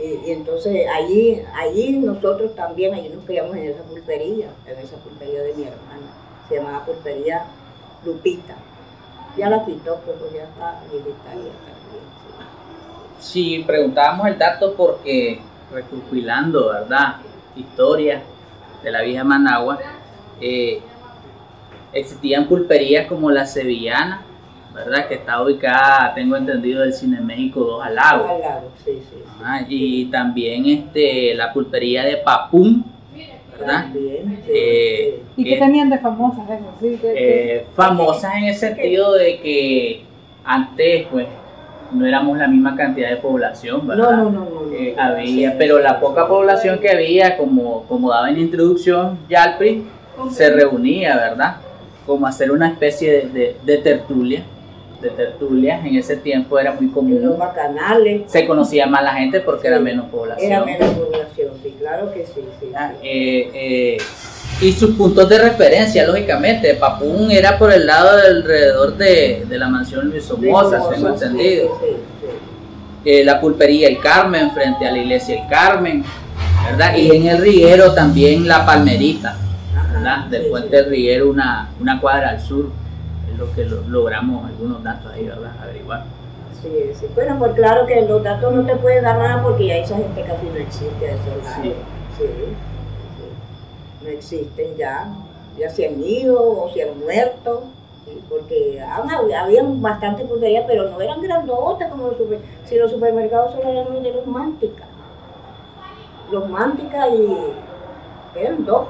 Y, 0.00 0.28
y 0.28 0.32
entonces 0.32 0.86
allí, 0.88 1.42
allí 1.54 1.98
nosotros 1.98 2.54
también, 2.56 2.94
allí 2.94 3.08
nos 3.10 3.24
criamos 3.24 3.56
en 3.56 3.68
esa 3.68 3.82
pulpería, 3.82 4.48
en 4.66 4.78
esa 4.78 4.96
pulpería 4.96 5.42
de 5.42 5.54
mi 5.54 5.62
hermana, 5.64 6.06
se 6.48 6.56
llamaba 6.56 6.84
Pulpería 6.84 7.44
Lupita. 8.04 8.54
Ya 9.36 9.48
la 9.50 9.64
quitó, 9.64 10.00
pues 10.04 10.16
ya 10.32 10.44
está 10.44 10.80
viejita 10.90 11.24
ya 11.26 11.32
también. 11.32 11.52
Sí, 13.20 13.64
preguntábamos 13.66 14.26
el 14.28 14.38
dato 14.38 14.74
porque 14.74 15.40
recopilando, 15.72 16.68
¿verdad? 16.70 17.16
Historia 17.56 18.22
de 18.82 18.90
la 18.90 19.02
vieja 19.02 19.24
Managua, 19.24 19.78
eh, 20.40 20.80
existían 21.92 22.46
pulperías 22.46 23.06
como 23.06 23.30
la 23.30 23.44
Sevillana, 23.46 24.22
¿verdad? 24.74 25.08
Que 25.08 25.14
está 25.14 25.42
ubicada, 25.42 26.14
tengo 26.14 26.36
entendido, 26.36 26.82
del 26.82 26.92
Cine 26.92 27.20
México 27.20 27.60
2 27.60 27.82
al 27.84 27.90
Sí. 27.90 27.94
lago. 27.96 28.28
Al 28.28 28.40
lago, 28.40 28.70
sí, 28.84 29.02
sí. 29.10 29.22
Ajá, 29.42 29.66
y 29.68 30.04
también 30.06 30.66
este, 30.66 31.34
la 31.34 31.52
pulpería 31.52 32.04
de 32.04 32.18
Papún, 32.18 32.84
¿verdad? 33.58 33.86
Eh, 34.48 35.20
¿Y 35.36 35.44
qué 35.44 35.50
que- 35.50 35.58
tenían 35.58 35.90
de 35.90 35.98
famosas 35.98 36.44
eso? 36.50 36.64
Sí, 36.80 36.98
eh, 37.04 37.64
famosas 37.74 38.34
en 38.36 38.44
el 38.44 38.54
sentido 38.54 39.12
de 39.14 39.38
que 39.40 40.02
antes, 40.44 41.06
pues, 41.10 41.26
no 41.92 42.06
éramos 42.06 42.36
la 42.38 42.46
misma 42.48 42.76
cantidad 42.76 43.10
de 43.10 43.16
población. 43.16 43.86
¿verdad? 43.86 44.10
No, 44.12 44.24
no, 44.24 44.30
no, 44.30 44.44
no. 44.44 44.60
no. 44.66 44.72
Eh, 44.74 44.94
había, 44.98 45.56
pero 45.58 45.78
la 45.78 45.98
poca 46.00 46.28
población 46.28 46.78
que 46.80 46.90
había, 46.90 47.36
como, 47.36 47.84
como 47.84 48.10
daba 48.10 48.28
en 48.28 48.34
la 48.36 48.40
introducción 48.42 49.18
Yalpri, 49.28 49.84
se 50.30 50.50
reunía, 50.50 51.16
¿verdad? 51.16 51.56
Como 52.06 52.26
hacer 52.26 52.50
una 52.50 52.68
especie 52.68 53.12
de, 53.12 53.28
de- 53.28 53.56
de 53.64 53.78
tertulia, 53.78 54.42
de 55.00 55.10
tertulia, 55.10 55.80
en 55.84 55.96
ese 55.96 56.16
tiempo 56.16 56.58
era 56.58 56.72
muy 56.72 56.86
En 56.86 56.86
los 56.86 56.94
común. 56.94 57.38
bacanales 57.38 58.22
Se 58.30 58.46
conocía 58.46 58.86
más 58.86 59.02
la 59.04 59.14
gente 59.14 59.40
porque 59.40 59.68
era 59.68 59.78
menos 59.78 60.06
población. 60.06 60.50
era 60.50 60.64
menos 60.64 60.88
población, 60.90 61.52
sí, 61.62 61.76
claro 61.78 62.12
que 62.12 62.26
sí, 62.26 62.40
sí. 62.60 62.66
Ah, 62.74 62.92
sí. 63.00 63.06
eh, 63.08 63.50
eh, 63.54 63.98
y 64.60 64.72
sus 64.72 64.96
puntos 64.96 65.28
de 65.28 65.38
referencia, 65.38 66.04
lógicamente, 66.04 66.74
Papún 66.74 67.30
era 67.30 67.56
por 67.58 67.72
el 67.72 67.86
lado 67.86 68.16
del 68.16 68.38
alrededor 68.38 68.96
de, 68.96 69.44
de 69.48 69.58
la 69.58 69.68
mansión 69.68 70.10
Luis 70.10 70.24
Somoza, 70.24 70.82
tengo 70.90 71.16
sí, 71.16 71.24
entendido. 71.24 71.78
sí, 71.80 71.86
sí, 71.92 72.26
eh, 73.04 73.24
la 73.24 73.40
pulpería 73.40 73.86
El 73.88 74.00
Carmen 74.00 74.50
frente 74.50 74.84
a 74.84 74.90
la 74.90 74.98
iglesia 74.98 75.40
El 75.42 75.48
Carmen, 75.48 76.02
¿verdad? 76.68 76.96
Y 76.96 77.14
en 77.14 77.28
el 77.28 77.38
Riguero 77.38 77.94
también 77.94 78.48
la 78.48 78.66
Palmerita, 78.66 79.36
¿verdad? 79.92 80.24
Del 80.26 80.46
puente 80.46 80.74
del 80.74 80.86
Riguero 80.90 81.30
una, 81.30 81.70
una 81.80 82.00
cuadra 82.00 82.30
al 82.30 82.40
sur, 82.40 82.70
lo 83.38 83.52
que 83.54 83.64
logramos 83.64 84.46
algunos 84.46 84.82
datos 84.82 85.12
ahí, 85.12 85.26
¿verdad? 85.26 85.52
Averiguar. 85.62 86.04
Sí, 86.60 86.90
sí. 86.98 87.06
Bueno, 87.14 87.36
pues 87.38 87.52
claro 87.52 87.86
que 87.86 88.02
los 88.02 88.22
datos 88.22 88.52
no 88.52 88.66
te 88.66 88.76
pueden 88.76 89.04
dar 89.04 89.16
nada 89.16 89.42
porque 89.42 89.68
ya 89.68 89.76
esa 89.76 89.96
gente 89.96 90.22
casi 90.22 90.46
no 90.46 90.56
existe 90.56 91.06
a 91.06 91.14
esos 91.14 91.54
sí. 91.62 91.74
sí. 92.18 92.24
No 94.02 94.08
existen 94.08 94.76
ya. 94.76 95.06
Ya 95.56 95.70
se 95.70 95.86
han 95.86 96.02
ido 96.02 96.64
o 96.64 96.70
se 96.72 96.82
han 96.82 96.98
muerto 96.98 97.64
porque 98.28 98.80
habían 98.80 99.80
bastante 99.80 100.24
pulperías, 100.24 100.64
pero 100.66 100.88
no 100.90 101.00
eran 101.00 101.20
grandotas 101.20 101.90
como 101.90 102.08
los 102.08 102.16
supermercados. 102.16 102.68
Si 102.68 102.76
los 102.76 102.90
supermercados 102.90 103.52
solo 103.52 103.68
eran 103.68 103.92
los 103.92 104.02
de 104.02 104.12
los 104.12 104.26
mánticas. 104.26 104.86
Los 106.30 106.48
mánticas 106.48 107.08
y 107.10 108.38
eran 108.38 108.64
dos. 108.64 108.88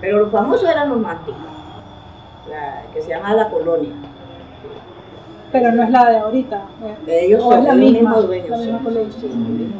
Pero 0.00 0.18
los 0.20 0.30
famosos 0.30 0.68
eran 0.68 0.88
los 0.88 0.98
mánticas, 0.98 1.40
la, 2.50 2.82
que 2.92 3.02
se 3.02 3.08
llama 3.08 3.34
la 3.34 3.48
colonia. 3.48 3.92
Pero 5.52 5.72
no 5.72 5.82
es 5.82 5.90
la 5.90 6.10
de 6.10 6.18
ahorita. 6.18 6.62
Ellos 7.06 7.42
son 7.42 7.64
la 7.64 7.74
misma, 7.74 8.16
dueños. 8.16 8.60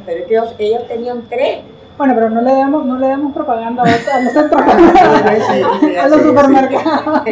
pero 0.07 0.21
es 0.21 0.27
que 0.27 0.35
ellos, 0.35 0.55
ellos 0.59 0.89
tenían 0.89 1.23
tres. 1.29 1.59
Bueno, 1.99 2.15
pero 2.15 2.31
no 2.31 2.43
le 2.43 2.53
demos, 2.53 2.85
no 2.85 2.99
le 2.99 3.07
demos 3.09 3.33
propaganda 3.33 3.83
a 3.83 4.21
los 4.21 4.33
centros, 4.33 4.63
a 4.63 6.09
los 6.09 6.23
supermercados. 6.23 7.23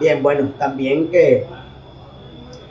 Bien, 0.00 0.22
bueno, 0.22 0.48
también 0.58 1.08
que 1.10 1.46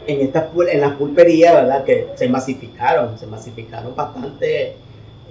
en, 0.08 0.22
estas, 0.22 0.46
en 0.70 0.82
las 0.82 0.94
pulperías, 0.94 1.54
¿verdad? 1.54 1.84
Que 1.84 2.10
se 2.16 2.28
masificaron, 2.28 3.18
se 3.18 3.28
masificaron 3.28 3.96
bastante 3.96 4.76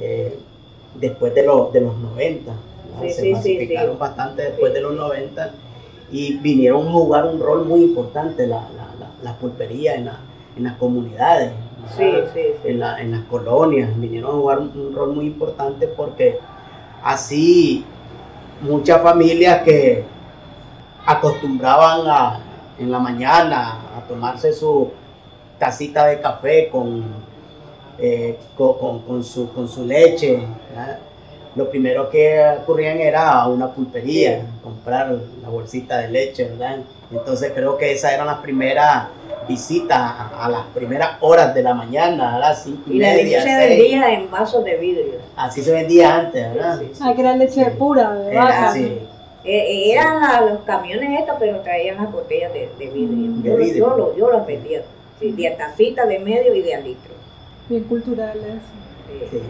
eh, 0.01 0.39
después 0.95 1.35
de, 1.35 1.43
los 1.45 1.73
de 1.73 1.81
los 1.81 1.97
90. 1.99 2.53
Se 3.11 3.31
masificaron 3.31 3.99
bastante 3.99 4.43
después 4.43 4.73
de 4.73 4.81
los 4.81 4.95
90 4.95 5.53
y 6.11 6.39
vinieron 6.39 6.87
a 6.87 6.93
jugar 6.93 7.27
un 7.27 7.41
rol 7.41 7.65
muy 7.65 7.83
importante 7.83 8.47
las 8.47 8.63
la, 9.23 9.35
pulperías 9.35 9.97
en, 9.97 10.11
en 10.57 10.65
las 10.65 10.77
comunidades, 10.77 11.53
en, 11.99 12.83
en, 12.83 13.11
las 13.11 13.25
colonias, 13.31 13.99
vinieron 13.99 14.31
a 14.31 14.35
jugar 14.35 14.59
un 14.59 14.93
rol 14.95 15.15
muy 15.15 15.27
importante 15.27 15.87
porque 15.87 16.39
así 17.03 17.85
muchas 18.61 19.03
familias 19.03 19.63
que 19.63 20.05
acostumbraban 21.07 22.07
a, 22.07 22.41
en 22.79 22.91
la 22.91 22.99
mañana 22.99 23.79
a 23.97 24.07
tomarse 24.09 24.53
su 24.53 24.91
tacita 25.59 26.07
de 26.07 26.21
café 26.21 26.69
con, 26.71 27.05
eh, 27.99 28.39
con, 28.57 29.25
su, 29.25 29.53
con 29.53 29.69
su 29.69 29.85
leche. 29.85 30.41
Lo 31.55 31.69
primero 31.69 32.09
que 32.09 32.43
ocurrían 32.63 32.99
era 32.99 33.33
a 33.33 33.49
una 33.49 33.69
pulpería, 33.73 34.47
comprar 34.63 35.15
la 35.43 35.49
bolsita 35.49 35.99
de 35.99 36.09
leche, 36.09 36.45
¿verdad? 36.45 36.79
Entonces 37.11 37.53
creo 37.55 37.77
que 37.77 37.93
esas 37.93 38.13
eran 38.13 38.27
las 38.27 38.39
primeras 38.39 39.09
visitas 39.47 40.01
a, 40.01 40.49
las 40.49 40.67
primeras 40.75 41.19
horas 41.21 41.55
de 41.55 41.63
la 41.63 41.75
mañana, 41.75 42.37
a 42.37 42.39
las 42.39 42.63
cinco 42.63 42.83
y, 42.87 42.99
la 42.99 43.15
leche 43.15 43.43
se 43.43 43.57
vendía 43.57 44.15
en 44.15 44.31
vasos 44.31 44.65
de 44.65 44.77
vidrio. 44.77 45.15
Así 45.37 45.63
se 45.63 45.73
vendía 45.73 46.17
antes, 46.17 46.55
¿verdad? 46.55 46.81
Ah, 47.01 47.13
que 47.15 47.21
era 47.21 47.37
leche 47.37 47.65
pura, 47.73 48.15
de 48.15 48.35
vaca. 48.35 48.75
Eh, 49.45 49.91
eran 49.93 50.47
los 50.49 50.61
camiones 50.61 51.21
estos, 51.21 51.37
pero 51.41 51.59
traían 51.61 51.97
las 51.97 52.13
botellas 52.13 52.53
de, 52.53 52.71
vidrio. 52.79 53.59
yo, 53.59 53.97
Yo, 53.97 54.17
yo, 54.17 54.31
las 54.31 54.47
vendía, 54.47 54.83
sí, 55.19 55.33
de 55.33 55.51
tacita, 55.51 56.07
de 56.07 56.21
medio 56.21 56.55
y 56.55 56.63
de 56.63 56.75
al 56.77 56.85
litro. 56.85 57.13
Bien 57.69 57.83
cultural 57.85 58.39
eso. 58.39 59.41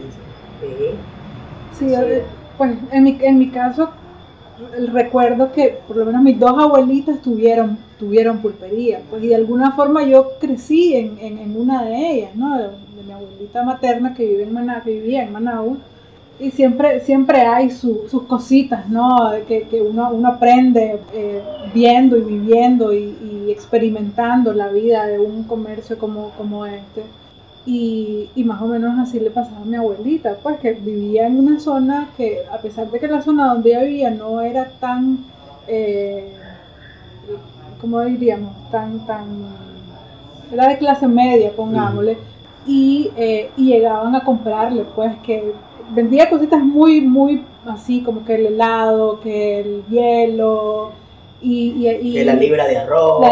Sí, 0.61 0.95
sí. 1.79 1.89
sí. 1.89 1.95
pues 2.59 2.77
en 2.91 3.05
mi, 3.05 3.19
en 3.21 3.39
mi 3.39 3.51
caso, 3.51 3.91
recuerdo 4.93 5.53
que 5.53 5.79
por 5.87 5.97
lo 5.97 6.07
menos 6.07 6.23
mis 6.23 6.39
dos 6.39 6.59
abuelitas 6.59 7.21
tuvieron, 7.21 7.79
tuvieron 7.99 8.39
pulpería, 8.39 9.01
pues 9.11 9.23
y 9.25 9.29
de 9.29 9.37
alguna 9.37 9.73
forma 9.73 10.05
yo 10.05 10.33
crecí 10.41 10.95
en, 10.95 11.19
en, 11.19 11.39
en 11.39 11.57
una 11.57 11.85
de 11.85 12.11
ellas, 12.11 12.35
¿no? 12.35 12.59
De, 12.59 12.69
mi 13.05 13.13
abuelita 13.13 13.65
materna 13.65 14.15
que, 14.15 14.25
vive 14.25 14.45
en 14.45 14.83
que 14.85 14.93
vivía 14.93 15.25
en 15.25 15.33
Manaus 15.33 15.79
y 16.39 16.51
siempre, 16.51 17.01
siempre 17.01 17.41
hay 17.41 17.71
sus 17.71 18.23
cositas, 18.29 18.89
¿no? 18.89 19.31
Que, 19.47 19.63
que 19.63 19.81
uno, 19.81 20.11
uno, 20.13 20.29
aprende 20.29 20.99
eh, 21.13 21.43
viendo 21.75 22.17
y 22.17 22.23
viviendo 22.23 22.93
y, 22.93 23.51
experimentando 23.51 24.55
la 24.55 24.69
vida 24.69 25.07
de 25.07 25.19
un 25.19 25.43
comercio 25.45 25.99
como, 25.99 26.31
como 26.39 26.65
este. 26.65 27.03
Y, 27.65 28.29
y, 28.35 28.43
más 28.43 28.61
o 28.61 28.67
menos 28.67 28.99
así 28.99 29.21
le 29.21 29.31
pasaba 29.31 29.59
a 29.59 29.65
mi 29.65 29.77
abuelita, 29.77 30.37
pues 30.43 30.59
que 30.59 30.73
vivía 30.73 31.29
en 31.29 31.39
una 31.39 31.61
zona 31.61 32.11
que, 32.17 32.39
a 32.53 32.59
pesar 32.59 32.91
de 32.91 32.99
que 32.99 33.07
la 33.07 33.23
zona 33.23 33.55
donde 33.55 33.71
ella 33.71 33.85
vivía 33.85 34.11
no 34.11 34.41
era 34.41 34.69
tan, 34.81 35.19
eh, 35.69 36.33
¿cómo 37.81 38.01
diríamos? 38.01 38.53
Tan, 38.73 39.07
tan, 39.07 39.27
era 40.53 40.69
de 40.69 40.79
clase 40.79 41.07
media, 41.07 41.53
pongámosle, 41.55 42.19
y, 42.67 43.11
eh, 43.17 43.51
y 43.57 43.67
llegaban 43.67 44.17
a 44.17 44.25
comprarle, 44.25 44.85
pues 44.97 45.17
que 45.19 45.53
vendía 45.95 46.29
cositas 46.29 46.63
muy, 46.65 47.01
muy 47.01 47.45
así, 47.67 48.03
como 48.03 48.25
que 48.25 48.35
el 48.35 48.47
helado, 48.47 49.21
que 49.21 49.61
el 49.61 49.85
hielo. 49.89 50.93
Y, 51.45 51.89
y, 51.89 52.15
que 52.15 52.25
la 52.25 52.35
libra 52.35 52.69
de 52.69 52.79
arroz. 52.79 53.27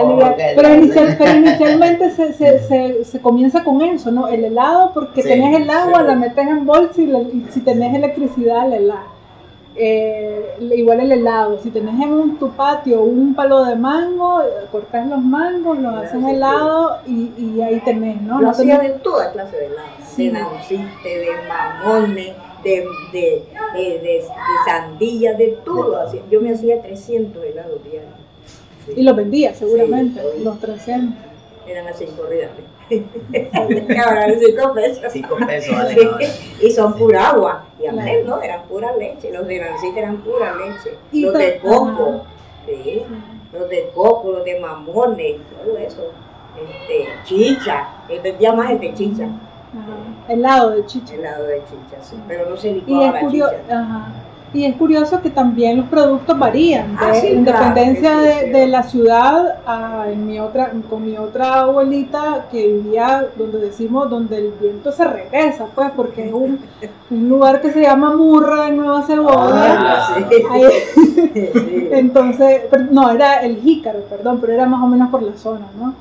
pero, 0.57 0.75
inicialmente 0.75 2.11
se, 2.17 2.33
se, 2.33 2.59
se, 2.59 3.05
se, 3.05 3.21
comienza 3.21 3.63
con 3.63 3.81
eso, 3.83 4.11
¿no? 4.11 4.27
El 4.27 4.45
helado, 4.45 4.91
porque 4.93 5.23
tenés 5.23 5.57
el 5.57 5.71
agua, 5.71 6.03
la 6.03 6.17
metes 6.17 6.47
en 6.47 6.67
bolsa 6.67 7.01
y, 7.01 7.47
si 7.51 7.61
tenés 7.61 7.95
electricidad, 7.95 8.67
el 8.67 8.85
helado. 8.85 9.21
Eh, 9.77 10.57
igual 10.75 11.01
el 11.01 11.13
helado, 11.13 11.59
si 11.63 11.71
tenés 11.71 11.95
en 12.03 12.37
tu 12.39 12.51
patio 12.51 13.03
un 13.03 13.35
palo 13.35 13.65
de 13.65 13.77
mango, 13.77 14.43
cortás 14.73 15.07
los 15.07 15.23
mangos, 15.23 15.79
los 15.79 15.95
haces 15.95 16.23
helado 16.25 16.99
y, 17.07 17.33
y, 17.39 17.63
ahí 17.63 17.81
tenés, 17.85 18.21
¿no? 18.21 18.41
no 18.41 18.51
hacía 18.51 18.79
de 18.79 18.91
toda 18.91 19.31
clase 19.33 19.57
de 19.57 19.67
helado, 19.67 20.51
de 21.05 21.19
de 21.19 21.31
mamones, 21.49 22.35
de, 22.63 22.87
de, 23.13 23.43
de, 23.75 23.99
de, 24.01 24.25
sandía, 24.67 25.35
de 25.35 25.59
todo. 25.65 26.05
yo 26.31 26.41
me 26.41 26.53
hacía 26.53 26.81
300 26.83 27.45
helados 27.45 27.83
diarios. 27.85 28.13
Y 28.97 29.03
los 29.03 29.17
vendía 29.17 29.55
seguramente, 29.55 30.21
los 30.43 30.59
300. 30.59 31.31
Eran 31.67 31.87
a 31.87 31.93
5 31.93 32.23
reales. 32.29 32.65
Ahora 34.05 34.27
5 34.39 34.75
pesos. 34.75 35.05
5 35.13 35.37
pesos, 35.47 35.77
vale. 35.77 36.29
Y 36.61 36.71
son 36.71 36.95
pura 36.95 37.31
agua. 37.31 37.65
Y 37.81 37.87
a 37.87 37.93
claro. 37.93 38.25
no, 38.27 38.43
eran 38.43 38.63
pura 38.65 38.97
leche. 38.97 39.31
Los 39.31 39.47
de 39.47 39.61
Nancita 39.61 40.01
eran 40.01 40.17
pura 40.19 40.55
leche. 40.57 40.97
Los 41.13 41.35
de 41.35 41.59
coco. 41.59 42.25
Sí. 42.67 43.03
Los 43.53 43.69
de 43.69 43.91
coco, 43.95 44.33
los 44.33 44.45
de 44.45 44.59
mamones, 44.59 45.37
todo 45.65 45.79
eso. 45.79 46.13
Este, 46.57 47.07
chicha. 47.25 47.89
Él 48.09 48.21
vendía 48.21 48.53
más 48.53 48.71
el 48.71 48.81
de 48.81 48.95
chicha. 48.95 49.29
Ajá. 49.73 50.33
Helado 50.33 50.71
de 50.71 50.87
chicha. 50.87 51.15
Helado 51.15 51.47
de 51.47 51.63
chicha, 51.65 52.03
sí, 52.03 52.17
pero 52.27 52.49
no 52.51 52.57
se 52.57 52.73
licuaba 52.73 53.23
y 53.23 53.41
es 53.41 53.45
Ajá. 53.71 54.09
Y 54.53 54.65
es 54.65 54.75
curioso 54.75 55.23
que 55.23 55.31
también 55.31 55.77
los 55.77 55.87
productos 55.87 56.37
varían, 56.37 56.97
ah, 56.99 57.13
de 57.13 57.35
independencia 57.35 58.17
de, 58.19 58.67
la 58.67 58.83
ciudad 58.83 59.59
a 59.65 60.07
en 60.11 60.27
mi 60.27 60.41
otra, 60.41 60.73
con 60.89 61.05
mi 61.05 61.17
otra 61.17 61.61
abuelita 61.61 62.47
que 62.51 62.67
vivía 62.67 63.29
donde 63.37 63.59
decimos 63.59 64.11
donde 64.11 64.39
el 64.39 64.53
viento 64.61 64.91
se 64.91 65.05
regresa, 65.05 65.67
pues, 65.73 65.91
porque 65.95 66.27
es 66.27 66.33
un, 66.33 66.59
un 67.11 67.29
lugar 67.29 67.61
que 67.61 67.71
se 67.71 67.83
llama 67.83 68.13
Murra 68.17 68.69
en 68.69 68.79
Nueva 68.79 69.07
Segovia. 69.07 69.77
Ah, 69.79 70.17
Entonces, 71.93 72.63
no, 72.91 73.09
era 73.09 73.37
el 73.43 73.61
jícaro, 73.61 74.01
perdón, 74.01 74.39
pero 74.41 74.53
era 74.53 74.67
más 74.67 74.83
o 74.83 74.89
menos 74.89 75.11
por 75.11 75.23
la 75.23 75.37
zona, 75.37 75.67
¿no? 75.79 75.95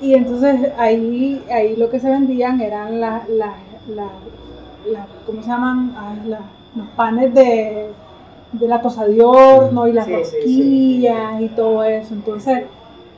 Y 0.00 0.14
entonces 0.14 0.72
ahí, 0.76 1.42
ahí 1.50 1.76
lo 1.76 1.90
que 1.90 2.00
se 2.00 2.10
vendían 2.10 2.60
eran 2.60 3.00
las, 3.00 3.28
la, 3.28 3.54
la, 3.88 4.08
¿cómo 5.26 5.42
se 5.42 5.48
llaman? 5.48 5.94
los 6.76 6.88
panes 6.96 7.32
de, 7.32 7.90
de 8.52 8.68
la 8.68 8.80
cosa 8.80 9.06
de 9.06 9.22
horno 9.22 9.86
y 9.86 9.92
las 9.92 10.10
rosquillas 10.10 11.40
y 11.40 11.48
todo 11.48 11.84
eso. 11.84 12.14
Entonces, 12.14 12.64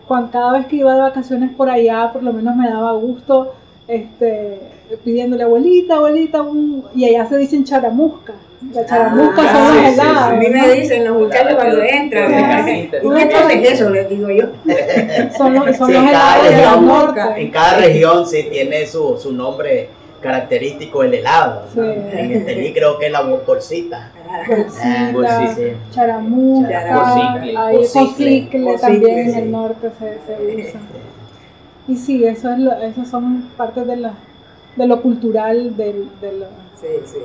cuando, 0.06 0.30
cada 0.30 0.52
vez 0.52 0.66
que 0.66 0.76
iba 0.76 0.94
de 0.94 1.00
vacaciones 1.00 1.54
por 1.54 1.70
allá, 1.70 2.12
por 2.12 2.22
lo 2.22 2.32
menos 2.32 2.54
me 2.56 2.68
daba 2.68 2.92
gusto 2.92 3.54
este, 3.88 4.58
pidiéndole 5.04 5.44
abuelita, 5.44 5.96
abuelita, 5.96 6.42
un, 6.42 6.84
y 6.94 7.04
allá 7.04 7.26
se 7.26 7.38
dicen 7.38 7.64
charamusca. 7.64 8.34
La 8.72 8.80
ah, 8.80 8.86
charamusca 8.86 9.52
son 9.52 9.76
los 9.76 9.84
helados. 9.84 10.16
A 10.16 10.32
mí 10.32 10.46
me 10.48 10.72
dicen 10.72 11.04
los 11.04 11.16
muchachos 11.18 11.54
cuando 11.54 11.82
entran. 11.82 12.32
¿Un 13.02 13.16
es 13.18 13.72
eso? 13.72 13.90
Les 13.90 14.08
digo 14.08 14.30
yo. 14.30 14.46
son 15.36 15.54
los, 15.54 15.76
son 15.76 15.92
los 15.92 16.02
helados 16.02 16.82
norte. 16.82 17.20
En 17.36 17.50
cada 17.50 17.78
región 17.78 18.26
sí 18.26 18.46
tiene 18.50 18.86
su, 18.86 19.16
su 19.18 19.32
nombre 19.32 19.88
característico 20.20 21.02
el 21.02 21.14
helado. 21.14 21.62
En 21.76 22.32
Estelí 22.32 22.72
creo 22.72 22.98
que 22.98 23.06
es 23.06 23.12
la 23.12 23.22
bolsita. 23.22 24.10
Bolsita, 25.12 25.76
charamusca, 25.92 27.28
hay 27.66 27.76
cocicle 27.76 28.78
también 28.80 29.18
en 29.18 29.34
el 29.34 29.50
norte 29.50 29.90
se, 29.98 30.18
se 30.26 30.68
usa. 30.68 30.80
Y 31.88 31.96
sí, 31.96 32.24
eso 32.24 32.52
es 32.52 32.58
lo, 32.58 32.72
eso 32.72 33.04
son 33.04 33.50
partes 33.56 33.86
de, 33.86 33.96
la, 33.96 34.14
de 34.76 34.86
lo 34.86 35.00
cultural 35.02 35.76
del, 35.76 36.08
de, 36.20 36.32
lo, 36.38 36.46
Sí, 36.80 36.86
sí. 37.04 37.18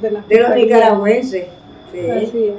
de 0.00 0.10
las 0.10 0.28
De 0.28 0.40
los 0.40 0.54
nicaragüenses. 0.54 1.46
Sí. 1.92 2.10
Así 2.10 2.44
es. 2.44 2.54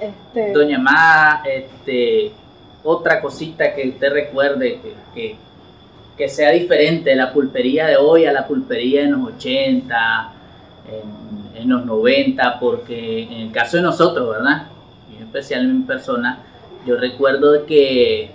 Este, 0.00 0.52
Doña 0.52 0.78
Ma, 0.78 1.42
este, 1.46 2.32
otra 2.82 3.20
cosita 3.20 3.74
que 3.74 3.88
usted 3.88 4.12
recuerde 4.12 4.80
que, 4.80 4.94
que, 5.14 5.36
que 6.18 6.28
sea 6.28 6.50
diferente 6.50 7.10
de 7.10 7.16
la 7.16 7.32
pulpería 7.32 7.86
de 7.86 7.96
hoy 7.96 8.26
a 8.26 8.32
la 8.32 8.46
pulpería 8.46 9.02
de 9.02 9.10
los 9.10 9.34
80, 9.36 10.32
en, 11.54 11.62
en 11.62 11.68
los 11.68 11.86
90, 11.86 12.58
porque 12.58 13.22
en 13.22 13.32
el 13.32 13.52
caso 13.52 13.76
de 13.76 13.84
nosotros, 13.84 14.30
¿verdad? 14.30 14.66
Y 15.12 15.16
en 15.16 15.22
especial 15.22 15.62
en 15.62 15.78
mi 15.78 15.84
persona, 15.84 16.40
yo 16.84 16.96
recuerdo 16.96 17.52
de 17.52 17.64
que 17.64 18.30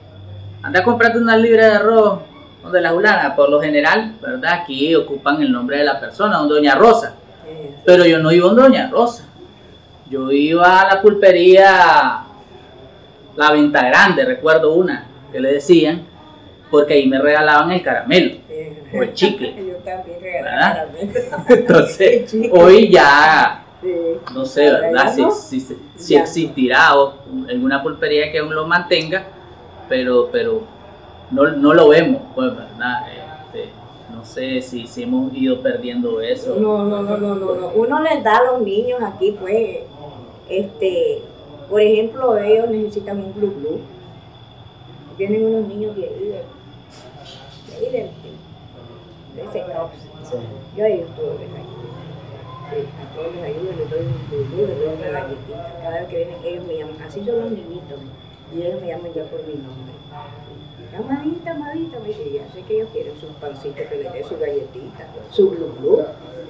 anda 0.61 0.79
a 0.79 0.83
comprarte 0.83 1.17
una 1.17 1.37
libra 1.37 1.67
de 1.67 1.75
arroz 1.75 2.19
donde 2.63 2.81
la 2.81 2.89
Julana, 2.91 3.35
por 3.35 3.49
lo 3.49 3.61
general, 3.61 4.15
¿verdad? 4.21 4.53
Aquí 4.61 4.93
ocupan 4.95 5.41
el 5.41 5.51
nombre 5.51 5.77
de 5.77 5.83
la 5.85 5.99
persona, 5.99 6.37
don 6.37 6.49
Doña 6.49 6.75
Rosa. 6.75 7.15
Pero 7.85 8.05
yo 8.05 8.19
no 8.19 8.31
iba 8.31 8.49
a 8.49 8.53
Doña 8.53 8.89
Rosa. 8.89 9.25
Yo 10.09 10.31
iba 10.31 10.81
a 10.81 10.87
la 10.95 11.01
pulpería 11.01 12.19
La 13.35 13.51
Venta 13.51 13.85
Grande, 13.87 14.25
recuerdo 14.25 14.73
una, 14.73 15.05
que 15.31 15.39
le 15.39 15.53
decían, 15.53 16.01
porque 16.69 16.95
ahí 16.95 17.07
me 17.07 17.19
regalaban 17.19 17.71
el 17.71 17.81
caramelo 17.81 18.35
o 18.93 19.01
el 19.03 19.13
chicle. 19.13 19.55
Yo 19.67 19.75
también 19.77 20.19
regalaba 20.21 20.85
Entonces, 21.49 22.35
hoy 22.51 22.89
ya, 22.91 23.63
Sí. 23.81 23.87
no 24.33 24.45
sé, 24.45 24.69
¿verdad? 24.69 25.13
Si, 25.15 25.23
si, 25.31 25.59
si- 25.61 25.77
si 25.95 26.15
existirá 26.17 26.97
o 26.99 27.13
alguna 27.47 27.81
pulpería 27.81 28.29
que 28.29 28.39
aún 28.39 28.53
lo 28.53 28.67
mantenga, 28.67 29.23
pero, 29.89 30.29
pero 30.31 30.61
no, 31.31 31.47
no 31.49 31.73
lo 31.73 31.89
vemos, 31.89 32.21
pues, 32.35 32.55
¿verdad? 32.55 33.07
Este, 33.11 33.69
no 34.15 34.23
sé 34.23 34.61
si, 34.61 34.87
si 34.87 35.03
hemos 35.03 35.33
ido 35.33 35.61
perdiendo 35.61 36.21
eso. 36.21 36.55
No, 36.55 36.85
no, 36.85 37.01
no, 37.01 37.17
no, 37.17 37.35
no, 37.35 37.55
no. 37.55 37.67
Uno 37.69 38.01
les 38.01 38.23
da 38.23 38.37
a 38.37 38.43
los 38.43 38.61
niños 38.61 39.01
aquí, 39.01 39.35
pues, 39.39 39.79
este, 40.47 41.23
por 41.69 41.81
ejemplo, 41.81 42.37
ellos 42.37 42.69
necesitan 42.69 43.17
un 43.17 43.33
blue 43.33 43.53
blue. 43.59 43.79
Vienen 45.17 45.45
unos 45.45 45.67
niños 45.67 45.95
de 45.97 46.03
ahí, 46.03 46.35
de, 47.91 48.09
ese 49.41 49.71
caos. 49.71 49.91
Sí. 50.23 50.37
Yo 50.77 50.83
a 50.85 50.87
ellos 50.87 51.09
todos 51.15 51.39
les 51.39 51.49
ayudo. 51.49 51.89
A 52.69 53.15
todos 53.15 53.35
les 53.35 53.43
ayudo, 53.43 53.71
les 53.77 53.89
doy 53.89 53.99
un 53.99 54.29
blue 54.29 54.45
blue, 54.45 54.67
les 54.67 54.79
doy 54.79 54.93
una 54.97 55.09
galletita. 55.09 55.79
Cada 55.81 55.99
vez 55.99 56.09
que 56.09 56.17
vienen, 56.17 56.37
ellos 56.45 56.65
me 56.65 56.77
llaman, 56.77 57.01
así 57.05 57.25
son 57.25 57.39
los 57.39 57.51
niñitos, 57.51 57.99
y 58.55 58.61
ellos 58.61 58.81
me 58.81 58.87
llaman 58.87 59.13
ya 59.13 59.23
por 59.25 59.39
mi 59.45 59.53
nombre. 59.53 59.93
Amadita, 60.97 61.51
amadita, 61.51 61.99
me 61.99 62.07
dice, 62.09 62.31
ya 62.33 62.47
sé 62.51 62.63
que 62.63 62.75
ellos 62.77 62.89
quieren 62.91 63.13
sus 63.19 63.29
pancitos 63.33 63.85
que 63.87 63.95
les 63.97 64.11
dé 64.11 64.23
su 64.23 64.37
galletita, 64.37 65.05
su 65.29 65.49
blue 65.51 65.71
blue. 65.79 65.99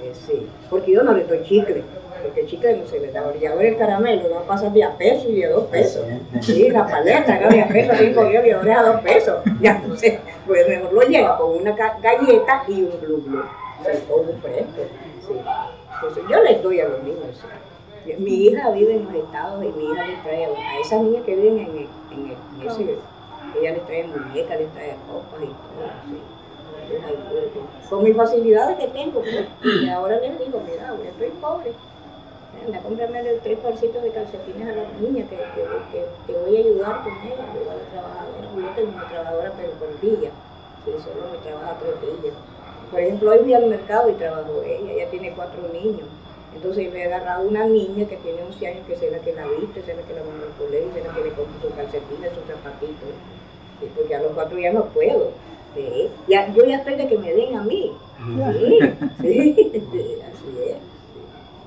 Eh, 0.02 0.12
sí, 0.14 0.46
porque 0.70 0.92
yo 0.92 1.02
no 1.02 1.12
les 1.12 1.28
doy 1.28 1.42
chicle, 1.44 1.82
porque 2.22 2.46
chicle 2.46 2.78
no 2.78 2.86
se 2.86 3.00
les 3.00 3.12
da. 3.12 3.22
Y 3.38 3.44
ahora 3.44 3.68
el 3.68 3.76
caramelo 3.76 4.30
va 4.30 4.38
a 4.40 4.44
pasar 4.44 4.72
de 4.72 4.82
a 4.82 4.96
peso 4.96 5.28
y 5.28 5.36
de 5.36 5.44
a 5.46 5.50
dos 5.50 5.64
pesos. 5.66 6.04
Sí, 6.40 6.70
la 6.70 6.86
paleta 6.86 7.36
era 7.36 7.48
de 7.50 7.60
a 7.60 7.68
peso, 7.68 7.92
cinco 7.98 8.24
días 8.24 8.46
y 8.46 8.50
ahora 8.50 8.72
es 8.72 8.78
a 8.78 8.82
dos 8.82 9.00
pesos. 9.02 9.36
Ya 9.60 9.78
no 9.86 9.94
sé, 9.94 10.18
pues 10.46 10.66
mejor 10.66 10.92
lo 10.94 11.02
lleva 11.02 11.36
con 11.36 11.50
una 11.60 11.76
ga- 11.76 12.00
galleta 12.00 12.64
y 12.66 12.82
un 12.82 12.98
blue 13.00 13.18
blue. 13.20 13.44
O 14.10 14.20
un 14.20 14.40
fresco. 14.40 14.82
Sí. 15.28 15.34
Entonces 15.96 16.24
yo 16.30 16.42
les 16.42 16.62
doy 16.62 16.80
a 16.80 16.88
los 16.88 17.02
niños. 17.02 17.44
Mi 18.18 18.34
hija 18.46 18.70
vive 18.70 18.94
en 18.96 19.04
los 19.04 19.14
estados 19.14 19.62
y 19.64 19.68
mi 19.68 19.84
hija 19.84 20.06
les 20.06 20.22
trae 20.22 20.44
a 20.46 20.78
esas 20.80 21.02
niñas 21.02 21.24
que 21.24 21.36
viven 21.36 21.58
en, 21.58 21.66
el- 21.66 21.88
en, 22.10 22.30
el- 22.30 22.60
en 22.62 22.66
ese, 22.66 22.98
ella 23.60 23.72
les 23.72 23.86
trae 23.86 24.04
muñecas, 24.06 24.58
les 24.58 24.72
trae 24.72 24.96
ropas 25.08 25.42
y 25.42 25.46
todo. 25.46 25.90
sí. 26.08 26.18
Les 26.92 27.04
ayudo 27.04 27.42
con- 27.90 28.04
mis 28.04 28.16
facilidades 28.16 28.78
que 28.78 28.88
tengo, 28.88 29.20
pues. 29.20 29.46
y 29.84 29.88
ahora 29.88 30.18
les 30.18 30.38
digo, 30.38 30.60
mira, 30.66 30.88
ahora 30.88 31.08
estoy 31.08 31.28
pobre. 31.40 31.72
Anda, 32.66 32.80
cómprame 32.80 33.22
tres 33.42 33.58
parcitos 33.58 34.02
de 34.02 34.10
calcetines 34.10 34.68
a 34.68 34.72
las 34.76 35.00
niñas 35.00 35.28
que, 35.28 35.36
que, 35.36 35.62
que, 35.92 36.04
que 36.26 36.38
voy 36.38 36.56
a 36.56 36.60
ayudar 36.60 37.02
con 37.04 37.12
ellas. 37.24 37.46
Yo 37.54 37.70
a 37.70 37.74
la 37.74 37.84
trabajadora, 37.90 38.48
yo 38.56 38.68
tengo 38.76 38.92
una 38.96 39.08
trabajadora 39.08 39.52
pero 39.56 39.70
por 39.72 40.00
día. 40.00 40.30
Sí, 40.84 40.90
solo 41.04 41.26
me 41.30 41.38
trabaja 41.38 41.76
tres 41.80 42.22
días. 42.22 42.34
Por 42.90 43.00
ejemplo, 43.00 43.30
hoy 43.30 43.38
fui 43.40 43.54
al 43.54 43.66
mercado 43.66 44.10
y 44.10 44.14
trabajó 44.14 44.62
ella, 44.62 44.92
ella 44.92 45.10
tiene 45.10 45.32
cuatro 45.36 45.62
niños. 45.72 46.08
Entonces 46.54 46.92
le 46.92 47.00
he 47.00 47.04
agarrado 47.06 47.48
una 47.48 47.64
niña 47.66 48.06
que 48.08 48.16
tiene 48.16 48.42
11 48.42 48.66
años, 48.66 48.86
que 48.86 48.94
es 48.94 49.12
la 49.12 49.18
que 49.20 49.32
la 49.32 49.46
viste, 49.46 49.80
es 49.80 49.86
la 49.86 50.02
que 50.02 50.14
la 50.14 50.22
manda 50.24 50.46
al 50.46 50.52
colegio, 50.58 50.90
es 50.96 51.04
la 51.06 51.14
que 51.14 51.22
le 51.24 51.30
compra 51.30 51.54
sus 51.62 51.72
calcetines, 51.74 52.30
sus 52.34 52.44
zapatitos. 52.46 53.10
Sí, 53.80 53.86
porque 53.96 54.14
a 54.14 54.22
los 54.22 54.32
cuatro 54.32 54.58
ya 54.58 54.72
no 54.72 54.84
puedo. 54.86 55.30
Sí, 55.74 56.08
Ya, 56.26 56.52
yo 56.52 56.64
ya 56.66 56.78
estoy 56.78 56.96
de 56.96 57.06
que 57.08 57.16
me 57.18 57.32
den 57.32 57.56
a 57.56 57.62
mí. 57.62 57.92
Sí, 58.18 58.78
sí, 59.22 60.16
así 60.26 60.70
es. 60.70 60.76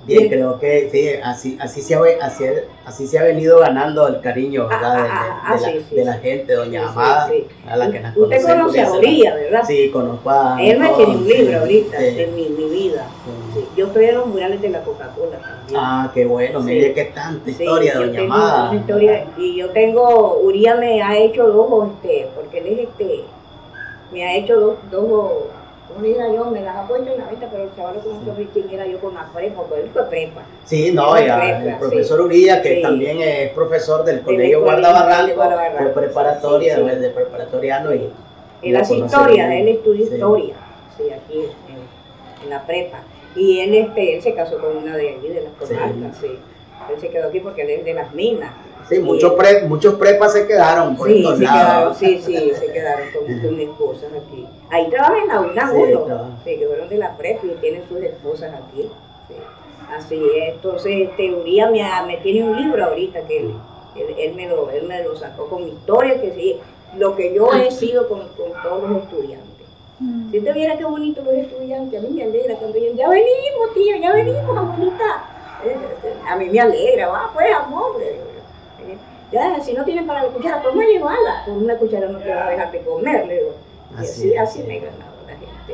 Bien, 0.06 0.28
creo 0.28 0.60
que 0.60 0.89
sí, 0.91 1.10
así, 1.24 1.58
así, 1.62 1.82
se 1.82 1.96
ha, 1.96 2.02
ve- 2.02 2.17
así, 2.22 2.43
así 2.86 3.08
se 3.08 3.17
ha 3.19 3.24
venido 3.24 3.60
ganando 3.60 4.06
el 4.10 4.19
cariño 4.19 4.67
¿verdad? 4.67 4.98
de, 4.98 5.04
de- 5.04 5.08
Ah, 5.10 5.41
ah, 5.46 5.56
ah, 5.58 5.72
de 5.96 6.04
la, 6.04 6.17
de 6.17 6.19
gente, 6.19 6.54
doña 6.54 6.82
Sí, 6.82 6.86
sí, 6.88 6.91
Amada, 6.91 7.30
sí. 7.30 7.46
a 7.65 7.78
la 7.78 7.89
que 7.89 8.00
nos 8.02 8.10
Usted 8.17 8.22
conocemos 8.41 8.62
conoce 8.63 8.82
a 8.82 8.91
Orilla, 8.91 9.36
¿verdad? 9.36 9.63
Sí, 9.65 9.89
conozco 9.91 10.30
a 10.30 10.62
Él 10.62 10.78
me 10.78 10.89
tiene 10.89 11.15
un 11.15 11.26
libro 11.26 11.46
sí, 11.48 11.54
ahorita 11.56 11.98
sí. 12.00 12.15
de 12.15 12.28
mi, 12.28 12.50
mi 12.50 12.65
Yo 13.84 13.88
estoy 13.89 14.06
en 14.06 14.15
los 14.15 14.28
murales 14.28 14.62
de 14.62 14.69
la 14.69 14.82
Coca-Cola 14.82 15.38
también. 15.39 15.76
Ah, 15.78 16.10
qué 16.13 16.26
bueno, 16.26 16.62
Sí. 16.62 16.65
mire 16.67 16.93
qué 16.93 17.04
tanta 17.06 17.43
Sí, 17.43 17.52
historia, 17.52 17.96
doña 17.96 18.22
Amada. 18.22 18.74
historia, 18.76 19.26
y 19.36 19.58
yo 19.58 19.69
tengo, 19.72 20.39
Uriah 20.41 20.76
me 20.76 21.02
ha 21.04 21.17
hecho 21.17 21.46
dos, 21.50 21.89
este, 22.02 22.30
porque 22.34 22.60
él 22.60 22.67
es 22.67 22.80
este, 22.88 23.24
me 24.13 24.24
ha 24.26 24.38
hecho 24.38 24.58
dos, 24.58 24.76
dos, 24.89 25.32
¿cómo 25.89 26.02
le 26.02 26.08
diría 26.08 26.32
yo? 26.34 26.46
Me 26.46 26.62
las 26.62 26.78
ha 26.78 26.88
puesto 26.88 27.12
en 27.12 27.17
la 27.19 27.26
venta, 27.26 27.50
pero 27.52 27.63
el 27.63 27.76
chaval 27.76 27.96
como 28.02 28.22
no 28.22 28.26
sabía 28.34 28.48
quién 28.54 28.69
era 28.69 28.88
yo 28.88 29.00
con 29.02 29.15
la 29.15 29.28
prepa, 29.36 29.63
porque 29.63 29.82
él 29.84 29.89
fue 29.91 30.04
prepa. 30.06 30.41
Sí, 30.63 30.91
no, 30.93 31.17
Sí, 31.17 31.26
ya, 31.26 31.39
prepa, 31.41 31.63
el 31.63 31.76
profesor 31.80 32.22
Uriya, 32.22 32.62
que 32.62 32.76
Sí. 32.76 32.82
también 32.82 33.19
es 33.19 33.50
profesor 33.52 34.06
del 34.06 34.22
Colegio 34.22 34.62
Guardabarranco, 34.63 35.43
fue 35.78 35.89
preparatoria, 35.89 36.76
sí, 36.78 36.82
sí. 36.89 36.96
de 37.02 37.10
preparatoriano 37.10 37.93
y... 37.93 38.10
Él 38.62 38.78
hace 38.78 38.96
historia, 38.96 39.54
él 39.60 39.67
estudia 39.67 40.08
Sí. 40.08 40.13
historia, 40.13 40.54
sí, 40.96 41.04
aquí 41.12 41.39
en, 41.67 42.43
en 42.43 42.50
la 42.50 42.65
prepa. 42.65 43.00
Y 43.36 43.60
él, 43.60 43.74
este, 43.76 44.15
él 44.15 44.22
se 44.22 44.34
casó 44.34 44.60
con 44.60 44.78
una 44.78 44.96
de 44.96 45.10
allí, 45.15 45.28
de 45.30 45.41
las 45.41 45.54
comarcas, 45.54 46.17
sí. 46.22 46.28
Él 46.93 47.00
se 47.00 47.10
quedó 47.10 47.30
aquí 47.30 47.39
porque 47.39 47.62
él 47.63 47.69
es 47.69 47.86
de 47.86 47.93
las 47.93 48.13
minas. 48.13 48.52
Sí, 48.89 49.00
muchos, 49.00 49.34
pre- 49.34 49.63
muchos 49.63 49.96
prepas 49.96 50.34
se 50.34 50.46
quedaron 50.46 50.98
por 50.98 51.08
Sí, 51.08 51.19
estos 51.19 51.38
se 51.38 51.43
lados. 51.46 51.98
quedaron, 51.98 52.22
sí, 52.22 52.22
sí, 52.22 52.52
se 52.60 52.72
quedaron 52.74 53.08
con, 53.13 53.39
con 53.39 53.60
esposas 53.60 54.10
aquí. 54.12 54.46
Ahí 54.69 54.89
trabaja 54.89 55.17
en 55.22 55.28
la 55.30 55.39
UNAM 55.41 55.72
Sí, 55.72 55.78
uno, 55.93 56.00
trabaja. 56.02 56.30
sí, 56.43 56.58
que 56.58 56.67
fueron 56.67 56.89
de 56.89 56.98
la 56.98 57.15
prepa 57.17 57.46
y 57.46 57.50
tienen 57.62 57.84
sus 57.88 58.02
esposas 58.02 58.54
aquí. 58.54 58.89
sí. 59.30 59.36
Así 59.98 60.15
es, 60.15 60.56
entonces 60.56 60.91
este, 61.10 61.34
Uriah 61.34 61.69
me, 61.69 61.84
me 62.08 62.17
tiene 62.17 62.43
un 62.50 62.56
libro 62.62 62.84
ahorita 62.84 63.22
que 63.28 63.38
él, 63.38 63.54
él, 63.96 64.15
él 64.17 64.34
me 64.36 64.48
lo, 64.48 64.69
él 64.72 64.84
me 64.88 65.04
lo 65.04 65.15
sacó 65.15 65.46
con 65.48 65.63
mi 65.65 65.72
historia, 65.72 66.19
que 66.19 66.34
sí, 66.34 66.58
lo 66.98 67.15
que 67.15 67.34
yo 67.34 67.52
he 67.54 67.69
sido 67.72 68.10
con, 68.10 68.19
con 68.30 68.52
todos 68.63 68.89
los 68.89 69.04
estudiantes. 69.04 69.53
Mm. 70.04 70.32
Si 70.32 70.38
usted 70.39 70.54
viera 70.54 70.78
qué 70.78 70.84
bonito 70.86 71.22
los 71.24 71.34
estudiantes, 71.34 72.00
a 72.00 72.04
mí 72.08 72.13
me 72.13 72.24
alegra 72.24 72.56
cuando 72.56 72.78
dicen, 72.78 72.98
ya 72.98 73.08
venimos, 73.10 73.74
tía, 73.74 73.98
ya 74.00 74.12
venimos, 74.13 74.58
abuelita. 74.58 75.24
Eh, 75.66 75.78
A 76.28 76.36
mí 76.36 76.50
me 76.50 76.60
alegra, 76.60 77.08
va, 77.08 77.32
pues, 77.34 77.54
amor. 77.56 77.98
le 78.00 78.12
digo 78.12 78.24
yo. 78.26 78.86
Eh, 78.94 78.98
Ya, 79.32 79.60
si 79.63 79.74
no 79.74 79.84
tienen 79.86 80.06
para 80.06 80.24
la 80.24 80.30
cuchara, 80.30 80.62
pues 80.62 80.76
me 80.76 80.86
llevarla. 80.86 81.44
Con 81.46 81.63
una 81.63 81.78
cuchara 81.78 82.08
no 82.10 82.20
te 82.20 82.30
va 82.34 82.48
a 82.48 82.50
dejar 82.50 82.72
de 82.72 82.82
comer, 82.82 83.26
le 83.28 83.34
digo. 83.38 83.52
Y 83.96 84.02
Así 84.02 84.36
así, 84.38 84.63
me 84.63 84.78
he 84.78 84.80
ganado 84.82 85.13
la 85.26 85.32
gente. 85.34 85.50
sí. 85.68 85.74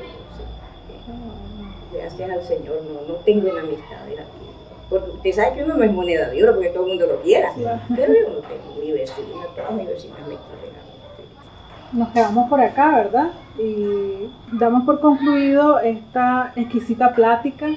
Eh, 1.98 1.98
Gracias 1.98 2.30
al 2.30 2.44
Señor, 2.44 2.82
no, 2.84 3.02
no 3.08 3.15
tengo 3.26 3.48
enemistades 3.50 4.20
aquí. 4.20 4.46
Porque 4.89 5.10
usted 5.12 5.32
sabe 5.34 5.56
que 5.56 5.63
uno 5.63 5.76
no 5.76 5.84
es 5.84 5.92
moneda 5.92 6.30
de 6.30 6.44
oro 6.44 6.54
porque 6.56 6.70
todo 6.70 6.84
el 6.84 6.89
mundo 6.89 7.06
lo 7.08 7.22
quiera. 7.22 7.52
Sí. 7.56 7.63
Pero 7.96 8.13
yo 8.13 8.30
no 8.30 8.39
tengo 8.39 8.76
mi 8.80 8.92
vecina, 8.92 9.46
todas 9.56 9.72
mis 9.72 9.88
vecinas 9.88 10.20
me 10.22 10.36
quieren. 10.36 10.88
Nos 11.93 12.10
quedamos 12.10 12.49
por 12.49 12.62
acá, 12.62 12.91
¿verdad? 12.91 13.30
Y 13.58 14.30
damos 14.52 14.84
por 14.84 14.99
concluido 14.99 15.80
esta 15.80 16.54
exquisita 16.56 17.13
plática, 17.13 17.67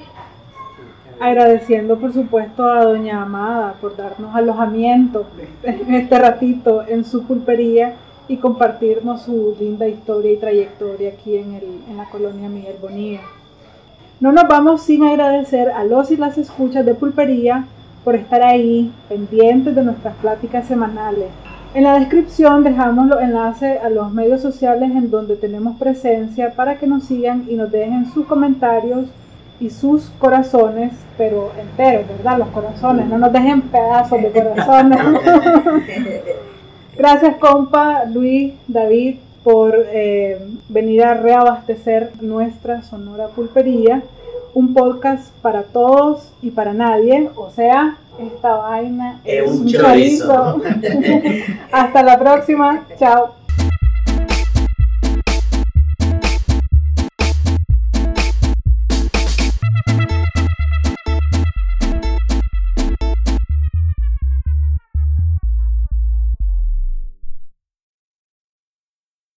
agradeciendo 1.19 1.97
por 1.97 2.13
supuesto 2.13 2.63
a 2.69 2.83
Doña 2.85 3.21
Amada 3.23 3.73
por 3.81 3.95
darnos 3.97 4.35
alojamiento 4.35 5.25
en 5.63 5.95
este 5.95 6.19
ratito 6.19 6.83
en 6.87 7.05
su 7.05 7.23
pulpería 7.23 7.93
y 8.27 8.37
compartirnos 8.37 9.23
su 9.23 9.55
linda 9.59 9.87
historia 9.87 10.31
y 10.31 10.37
trayectoria 10.37 11.09
aquí 11.11 11.35
en, 11.37 11.53
el- 11.55 11.83
en 11.89 11.97
la 11.97 12.05
colonia 12.05 12.49
Miguel 12.49 12.77
Bonilla. 12.81 13.21
No 14.19 14.31
nos 14.31 14.47
vamos 14.47 14.83
sin 14.83 15.03
agradecer 15.03 15.71
a 15.71 15.83
los 15.83 16.11
y 16.11 16.17
las 16.17 16.37
escuchas 16.37 16.85
de 16.85 16.93
pulpería 16.93 17.65
por 18.03 18.15
estar 18.15 18.41
ahí, 18.43 18.91
pendientes 19.09 19.75
de 19.75 19.83
nuestras 19.83 20.15
pláticas 20.17 20.65
semanales. 20.67 21.29
En 21.73 21.85
la 21.85 21.97
descripción 21.97 22.63
dejamos 22.63 23.07
los 23.07 23.19
enlaces 23.19 23.81
a 23.81 23.89
los 23.89 24.11
medios 24.11 24.41
sociales 24.41 24.91
en 24.91 25.09
donde 25.09 25.35
tenemos 25.35 25.75
presencia 25.77 26.51
para 26.51 26.77
que 26.77 26.85
nos 26.85 27.05
sigan 27.05 27.45
y 27.49 27.55
nos 27.55 27.71
dejen 27.71 28.05
sus 28.13 28.27
comentarios 28.27 29.07
y 29.59 29.71
sus 29.71 30.11
corazones, 30.19 30.93
pero 31.17 31.51
enteros, 31.59 32.07
¿verdad? 32.07 32.37
Los 32.37 32.49
corazones, 32.49 33.07
no 33.07 33.17
nos 33.17 33.33
dejen 33.33 33.61
pedazos 33.63 34.21
de 34.21 34.31
corazones. 34.31 34.99
Gracias, 36.95 37.37
compa, 37.37 38.05
Luis, 38.05 38.53
David, 38.67 39.15
por 39.43 39.73
eh, 39.75 40.37
venir 40.69 41.03
a 41.03 41.15
reabastecer 41.15 42.11
nuestra 42.21 42.83
Sonora 42.83 43.29
Pulpería, 43.29 44.03
un 44.53 44.75
podcast 44.75 45.33
para 45.41 45.63
todos 45.63 46.31
y 46.43 46.51
para 46.51 46.73
nadie, 46.73 47.31
o 47.35 47.49
sea, 47.49 47.97
esta 48.19 48.55
vaina 48.57 49.19
es, 49.23 49.49
un 49.49 49.67
chorizo. 49.67 50.61
Hasta 51.71 52.03
la 52.03 52.19
próxima, 52.19 52.85
chao. 52.99 53.42